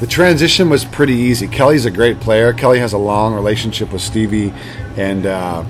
the 0.00 0.06
transition 0.06 0.68
was 0.68 0.84
pretty 0.84 1.14
easy. 1.14 1.46
Kelly's 1.46 1.84
a 1.84 1.90
great 1.90 2.20
player. 2.20 2.52
Kelly 2.52 2.78
has 2.80 2.92
a 2.92 2.98
long 2.98 3.34
relationship 3.34 3.92
with 3.92 4.02
Stevie 4.02 4.52
and 4.96 5.26
uh, 5.26 5.64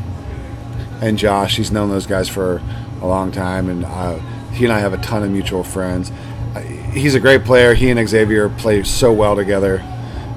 and 1.01 1.19
Josh. 1.19 1.57
He's 1.57 1.71
known 1.71 1.91
those 1.91 2.07
guys 2.07 2.29
for 2.29 2.63
a 3.01 3.07
long 3.07 3.31
time, 3.31 3.69
and 3.69 3.85
uh, 3.85 4.19
he 4.53 4.65
and 4.65 4.73
I 4.73 4.79
have 4.79 4.93
a 4.93 4.99
ton 4.99 5.23
of 5.23 5.31
mutual 5.31 5.65
friends. 5.65 6.11
Uh, 6.55 6.61
he's 6.61 7.15
a 7.15 7.21
great 7.21 7.45
player. 7.45 7.75
He 7.75 7.91
and 7.91 8.09
Xavier 8.09 8.49
play 8.49 8.83
so 8.85 9.13
well 9.13 9.37
together, 9.37 9.81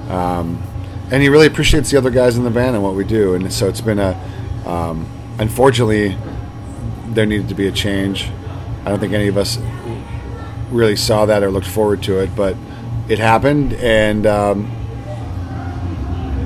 um, 0.08 0.62
and 1.10 1.22
he 1.22 1.28
really 1.28 1.46
appreciates 1.46 1.90
the 1.90 1.96
other 1.96 2.10
guys 2.10 2.36
in 2.36 2.44
the 2.44 2.50
band 2.50 2.74
and 2.74 2.84
what 2.84 2.94
we 2.94 3.04
do. 3.04 3.34
And 3.34 3.50
so 3.52 3.68
it's 3.68 3.80
been 3.80 3.98
a 3.98 4.12
um, 4.66 5.08
unfortunately 5.38 6.16
there 7.08 7.26
needed 7.26 7.48
to 7.48 7.54
be 7.54 7.66
a 7.66 7.72
change. 7.72 8.30
I 8.84 8.90
don't 8.90 9.00
think 9.00 9.12
any 9.12 9.28
of 9.28 9.38
us 9.38 9.58
really 10.70 10.96
saw 10.96 11.26
that 11.26 11.42
or 11.42 11.50
looked 11.50 11.66
forward 11.66 12.02
to 12.04 12.18
it, 12.20 12.34
but 12.34 12.56
it 13.08 13.18
happened, 13.18 13.74
and 13.74 14.26
um, 14.26 14.70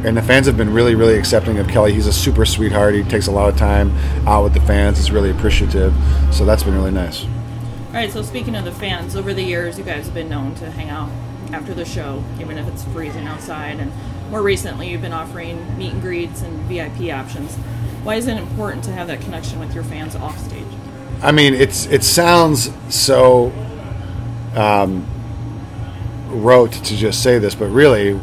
and 0.05 0.17
the 0.17 0.23
fans 0.23 0.47
have 0.47 0.57
been 0.57 0.73
really, 0.73 0.95
really 0.95 1.19
accepting 1.19 1.59
of 1.59 1.69
Kelly. 1.69 1.93
He's 1.93 2.07
a 2.07 2.13
super 2.13 2.47
sweetheart. 2.47 2.95
He 2.95 3.03
takes 3.03 3.27
a 3.27 3.31
lot 3.31 3.49
of 3.49 3.57
time 3.57 3.95
out 4.27 4.45
with 4.45 4.55
the 4.55 4.61
fans. 4.61 4.99
He's 4.99 5.11
really 5.11 5.31
appreciative, 5.31 5.95
so 6.33 6.45
that's 6.45 6.63
been 6.63 6.75
really 6.75 6.91
nice. 6.91 7.25
All 7.25 7.95
right. 7.95 8.11
So 8.11 8.23
speaking 8.23 8.55
of 8.55 8.65
the 8.65 8.73
fans, 8.73 9.17
over 9.17 9.35
the 9.35 9.43
years, 9.43 9.79
you 9.79 9.85
guys 9.85 10.07
have 10.07 10.15
been 10.15 10.29
known 10.29 10.55
to 10.57 10.71
hang 10.71 10.89
out 10.89 11.11
after 11.53 11.75
the 11.75 11.85
show, 11.85 12.23
even 12.39 12.57
if 12.57 12.69
it's 12.69 12.85
freezing 12.85 13.27
outside, 13.27 13.81
and 13.81 13.93
more 14.31 14.43
recently, 14.43 14.89
you've 14.89 15.03
been 15.03 15.13
offering 15.13 15.77
meet 15.77 15.93
and 15.93 16.01
greets 16.01 16.43
and 16.43 16.61
VIP 16.63 17.13
options. 17.13 17.57
Why 18.05 18.15
is 18.15 18.27
it 18.27 18.37
important 18.37 18.85
to 18.85 18.93
have 18.93 19.09
that 19.09 19.21
connection 19.21 19.59
with 19.59 19.75
your 19.75 19.85
fans 19.85 20.15
off 20.15 20.39
stage? 20.39 20.65
I 21.23 21.33
mean, 21.33 21.53
it's 21.53 21.87
it 21.87 22.05
sounds 22.05 22.71
so 22.89 23.53
um, 24.55 25.07
wrote 26.29 26.73
to 26.73 26.97
just 26.97 27.23
say 27.23 27.39
this, 27.39 27.55
but 27.55 27.69
really, 27.69 28.19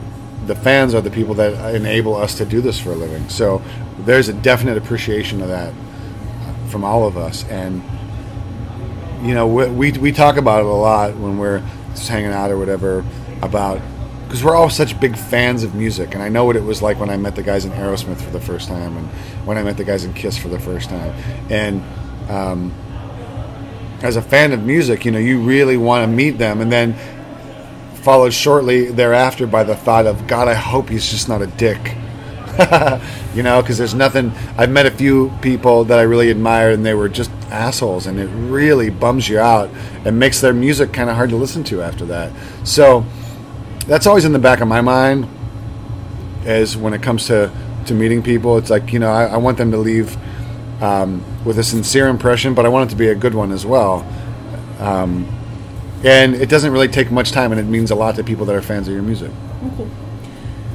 the 0.45 0.55
fans 0.55 0.93
are 0.93 1.01
the 1.01 1.11
people 1.11 1.33
that 1.35 1.75
enable 1.75 2.15
us 2.15 2.35
to 2.35 2.45
do 2.45 2.61
this 2.61 2.79
for 2.79 2.91
a 2.91 2.95
living. 2.95 3.27
So 3.29 3.61
there's 3.99 4.29
a 4.29 4.33
definite 4.33 4.77
appreciation 4.77 5.41
of 5.41 5.49
that 5.49 5.73
from 6.69 6.83
all 6.83 7.07
of 7.07 7.17
us, 7.17 7.45
and 7.45 7.81
you 9.21 9.33
know, 9.33 9.47
we 9.47 9.67
we, 9.69 9.91
we 9.93 10.11
talk 10.11 10.37
about 10.37 10.59
it 10.59 10.65
a 10.65 10.69
lot 10.69 11.15
when 11.17 11.37
we're 11.37 11.63
just 11.91 12.09
hanging 12.09 12.31
out 12.31 12.51
or 12.51 12.57
whatever 12.57 13.05
about 13.41 13.81
because 14.27 14.43
we're 14.43 14.55
all 14.55 14.69
such 14.69 14.99
big 14.99 15.17
fans 15.17 15.63
of 15.63 15.73
music, 15.73 16.13
and 16.13 16.21
I 16.21 16.27
know 16.27 16.43
what 16.43 16.57
it 16.57 16.63
was 16.63 16.81
like 16.81 16.99
when 16.99 17.09
I 17.09 17.15
met 17.15 17.35
the 17.35 17.43
guys 17.43 17.63
in 17.63 17.71
Aerosmith 17.71 18.21
for 18.21 18.31
the 18.31 18.41
first 18.41 18.67
time, 18.67 18.97
and 18.97 19.07
when 19.45 19.57
I 19.57 19.63
met 19.63 19.77
the 19.77 19.85
guys 19.85 20.03
in 20.03 20.13
Kiss 20.13 20.37
for 20.37 20.49
the 20.49 20.59
first 20.59 20.89
time, 20.89 21.13
and 21.49 21.81
um, 22.29 22.73
as 24.01 24.15
a 24.15 24.21
fan 24.21 24.51
of 24.53 24.63
music, 24.63 25.05
you 25.05 25.11
know, 25.11 25.19
you 25.19 25.39
really 25.39 25.77
want 25.77 26.03
to 26.03 26.07
meet 26.07 26.37
them, 26.37 26.61
and 26.61 26.71
then 26.71 26.95
followed 28.03 28.33
shortly 28.33 28.85
thereafter 28.85 29.47
by 29.47 29.63
the 29.63 29.75
thought 29.75 30.05
of, 30.05 30.27
God, 30.27 30.47
I 30.47 30.53
hope 30.53 30.89
he's 30.89 31.09
just 31.09 31.27
not 31.27 31.41
a 31.41 31.47
dick. 31.47 31.95
you 33.35 33.43
know, 33.43 33.61
because 33.61 33.77
there's 33.77 33.93
nothing. 33.93 34.31
I've 34.57 34.71
met 34.71 34.87
a 34.87 34.91
few 34.91 35.31
people 35.41 35.83
that 35.85 35.99
I 35.99 36.03
really 36.03 36.31
admire, 36.31 36.71
and 36.71 36.85
they 36.85 36.95
were 36.95 37.09
just 37.09 37.29
assholes, 37.51 38.07
and 38.07 38.19
it 38.19 38.27
really 38.27 38.89
bums 38.89 39.29
you 39.29 39.39
out 39.39 39.69
and 40.05 40.17
makes 40.17 40.41
their 40.41 40.53
music 40.53 40.91
kind 40.91 41.09
of 41.09 41.15
hard 41.15 41.29
to 41.29 41.35
listen 41.35 41.63
to 41.65 41.83
after 41.83 42.05
that. 42.05 42.31
So 42.63 43.05
that's 43.85 44.07
always 44.07 44.25
in 44.25 44.33
the 44.33 44.39
back 44.39 44.61
of 44.61 44.67
my 44.67 44.81
mind. 44.81 45.27
As 46.45 46.75
when 46.75 46.93
it 46.93 47.03
comes 47.03 47.27
to 47.27 47.51
to 47.85 47.93
meeting 47.93 48.23
people, 48.23 48.57
it's 48.57 48.71
like 48.71 48.91
you 48.91 48.99
know, 48.99 49.11
I, 49.11 49.25
I 49.25 49.37
want 49.37 49.57
them 49.59 49.69
to 49.71 49.77
leave 49.77 50.17
um, 50.81 51.23
with 51.45 51.57
a 51.59 51.63
sincere 51.63 52.07
impression, 52.07 52.53
but 52.53 52.65
I 52.65 52.69
want 52.69 52.89
it 52.89 52.91
to 52.91 52.97
be 52.97 53.07
a 53.07 53.15
good 53.15 53.33
one 53.33 53.51
as 53.51 53.65
well. 53.65 54.05
Um, 54.79 55.27
and 56.03 56.35
it 56.35 56.49
doesn't 56.49 56.71
really 56.71 56.87
take 56.87 57.11
much 57.11 57.31
time, 57.31 57.51
and 57.51 57.59
it 57.59 57.65
means 57.65 57.91
a 57.91 57.95
lot 57.95 58.15
to 58.15 58.23
people 58.23 58.45
that 58.45 58.55
are 58.55 58.61
fans 58.61 58.87
of 58.87 58.93
your 58.93 59.03
music. 59.03 59.31
cool. 59.75 59.89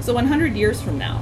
So, 0.00 0.12
100 0.14 0.54
years 0.56 0.82
from 0.82 0.98
now, 0.98 1.18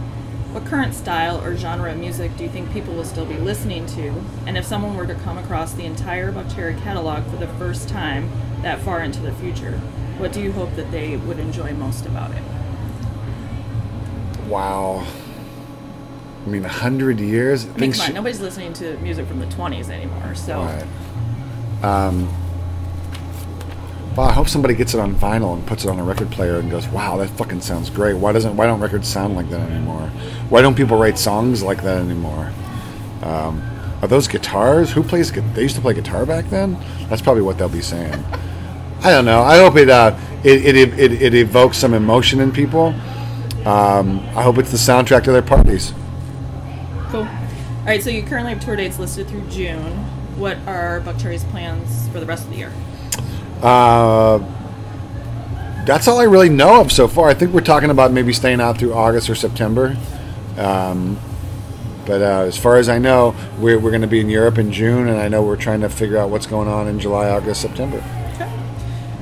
what 0.52 0.64
current 0.64 0.94
style 0.94 1.40
or 1.44 1.54
genre 1.54 1.92
of 1.92 1.98
music 1.98 2.36
do 2.36 2.44
you 2.44 2.50
think 2.50 2.72
people 2.72 2.94
will 2.94 3.04
still 3.04 3.26
be 3.26 3.36
listening 3.36 3.86
to? 3.86 4.14
And 4.46 4.56
if 4.56 4.64
someone 4.64 4.96
were 4.96 5.06
to 5.06 5.14
come 5.14 5.38
across 5.38 5.74
the 5.74 5.84
entire 5.84 6.32
Buckcherry 6.32 6.80
catalog 6.82 7.24
for 7.30 7.36
the 7.36 7.46
first 7.46 7.88
time 7.88 8.30
that 8.62 8.80
far 8.80 9.02
into 9.02 9.20
the 9.20 9.32
future, 9.32 9.78
what 10.18 10.32
do 10.32 10.40
you 10.40 10.52
hope 10.52 10.74
that 10.76 10.90
they 10.90 11.16
would 11.16 11.38
enjoy 11.38 11.72
most 11.74 12.06
about 12.06 12.32
it? 12.32 12.42
Wow. 14.48 15.06
I 16.44 16.48
mean, 16.48 16.62
hundred 16.62 17.20
years. 17.20 17.66
I 17.66 17.76
mean, 17.76 17.92
come 17.92 18.08
on, 18.08 18.14
nobody's 18.14 18.40
listening 18.40 18.72
to 18.74 18.96
music 18.98 19.26
from 19.26 19.40
the 19.40 19.46
twenties 19.46 19.90
anymore. 19.90 20.34
So, 20.34 20.60
right. 20.60 20.86
um, 21.84 22.28
well, 24.16 24.26
I 24.26 24.32
hope 24.32 24.48
somebody 24.48 24.74
gets 24.74 24.94
it 24.94 25.00
on 25.00 25.14
vinyl 25.14 25.54
and 25.54 25.66
puts 25.66 25.84
it 25.84 25.90
on 25.90 25.98
a 25.98 26.02
record 26.02 26.30
player 26.30 26.56
and 26.56 26.70
goes, 26.70 26.88
"Wow, 26.88 27.18
that 27.18 27.28
fucking 27.30 27.60
sounds 27.60 27.90
great." 27.90 28.14
Why 28.14 28.32
doesn't 28.32 28.56
Why 28.56 28.66
don't 28.66 28.80
records 28.80 29.06
sound 29.06 29.36
like 29.36 29.50
that 29.50 29.70
anymore? 29.70 30.08
Why 30.48 30.62
don't 30.62 30.74
people 30.74 30.96
write 30.96 31.18
songs 31.18 31.62
like 31.62 31.82
that 31.82 31.98
anymore? 31.98 32.52
Um, 33.22 33.62
are 34.00 34.08
those 34.08 34.26
guitars? 34.26 34.90
Who 34.90 35.02
plays? 35.02 35.30
They 35.30 35.62
used 35.62 35.76
to 35.76 35.82
play 35.82 35.92
guitar 35.92 36.24
back 36.24 36.46
then. 36.46 36.78
That's 37.08 37.20
probably 37.20 37.42
what 37.42 37.58
they'll 37.58 37.68
be 37.68 37.82
saying. 37.82 38.24
I 39.02 39.10
don't 39.10 39.26
know. 39.26 39.42
I 39.42 39.58
hope 39.58 39.76
it 39.76 39.90
uh, 39.90 40.18
it, 40.42 40.76
it, 40.76 40.98
it, 40.98 41.22
it 41.22 41.34
evokes 41.34 41.76
some 41.76 41.92
emotion 41.92 42.40
in 42.40 42.50
people. 42.50 42.94
Um, 43.66 44.20
I 44.34 44.42
hope 44.42 44.56
it's 44.56 44.70
the 44.70 44.78
soundtrack 44.78 45.24
to 45.24 45.32
their 45.32 45.42
parties. 45.42 45.92
All 47.90 47.96
right, 47.96 48.04
so 48.04 48.10
you 48.10 48.22
currently 48.22 48.52
have 48.52 48.64
tour 48.64 48.76
dates 48.76 49.00
listed 49.00 49.26
through 49.26 49.48
June. 49.48 49.82
What 50.38 50.58
are 50.58 51.00
Buckcherry's 51.00 51.42
plans 51.42 52.06
for 52.10 52.20
the 52.20 52.24
rest 52.24 52.44
of 52.44 52.50
the 52.50 52.56
year? 52.56 52.72
Uh, 53.60 54.38
that's 55.86 56.06
all 56.06 56.20
I 56.20 56.22
really 56.22 56.50
know 56.50 56.82
of 56.82 56.92
so 56.92 57.08
far. 57.08 57.28
I 57.28 57.34
think 57.34 57.52
we're 57.52 57.62
talking 57.62 57.90
about 57.90 58.12
maybe 58.12 58.32
staying 58.32 58.60
out 58.60 58.78
through 58.78 58.94
August 58.94 59.28
or 59.28 59.34
September. 59.34 59.96
Um, 60.56 61.18
But 62.06 62.22
uh, 62.22 62.44
as 62.46 62.56
far 62.56 62.76
as 62.76 62.88
I 62.88 62.98
know, 62.98 63.34
we're, 63.58 63.80
we're 63.80 63.90
going 63.90 64.02
to 64.02 64.06
be 64.06 64.20
in 64.20 64.30
Europe 64.30 64.58
in 64.58 64.70
June, 64.70 65.08
and 65.08 65.18
I 65.18 65.26
know 65.26 65.42
we're 65.42 65.56
trying 65.56 65.80
to 65.80 65.88
figure 65.88 66.16
out 66.16 66.30
what's 66.30 66.46
going 66.46 66.68
on 66.68 66.86
in 66.86 67.00
July, 67.00 67.28
August, 67.28 67.60
September. 67.60 68.04
Okay. 68.34 68.52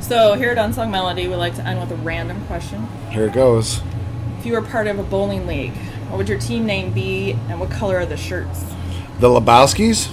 So 0.02 0.34
here 0.34 0.50
at 0.50 0.58
Unsung 0.58 0.90
Melody, 0.90 1.26
we 1.26 1.36
like 1.36 1.54
to 1.54 1.66
end 1.66 1.80
with 1.80 1.90
a 1.90 2.02
random 2.02 2.44
question. 2.44 2.86
Here 3.12 3.28
it 3.28 3.32
goes. 3.32 3.80
If 4.38 4.44
you 4.44 4.52
were 4.52 4.60
part 4.60 4.88
of 4.88 4.98
a 4.98 5.02
bowling 5.02 5.46
league, 5.46 5.72
what 6.08 6.18
would 6.18 6.28
your 6.28 6.38
team 6.38 6.66
name 6.66 6.92
be, 6.92 7.32
and 7.48 7.60
what 7.60 7.70
color 7.70 7.98
are 7.98 8.06
the 8.06 8.16
shirts? 8.16 8.64
The 9.20 9.28
Lebowskis, 9.28 10.10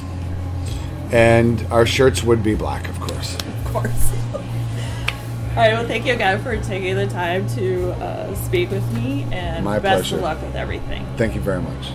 and 1.11 1.65
our 1.71 1.85
shirts 1.85 2.23
would 2.23 2.43
be 2.43 2.55
black, 2.55 2.87
of 2.89 2.99
course. 2.99 3.37
Of 3.65 3.81
course. 3.81 4.11
All 4.33 5.61
right. 5.61 5.73
Well, 5.73 5.85
thank 5.85 6.05
you 6.05 6.13
again 6.13 6.41
for 6.41 6.55
taking 6.61 6.95
the 6.95 7.07
time 7.07 7.45
to 7.55 7.91
uh, 7.93 8.33
speak 8.35 8.71
with 8.71 8.89
me, 8.93 9.25
and 9.31 9.65
My 9.65 9.79
best 9.79 10.03
pleasure. 10.09 10.15
of 10.17 10.21
luck 10.21 10.41
with 10.41 10.55
everything. 10.55 11.05
Thank 11.17 11.35
you 11.35 11.41
very 11.41 11.61
much. 11.61 11.87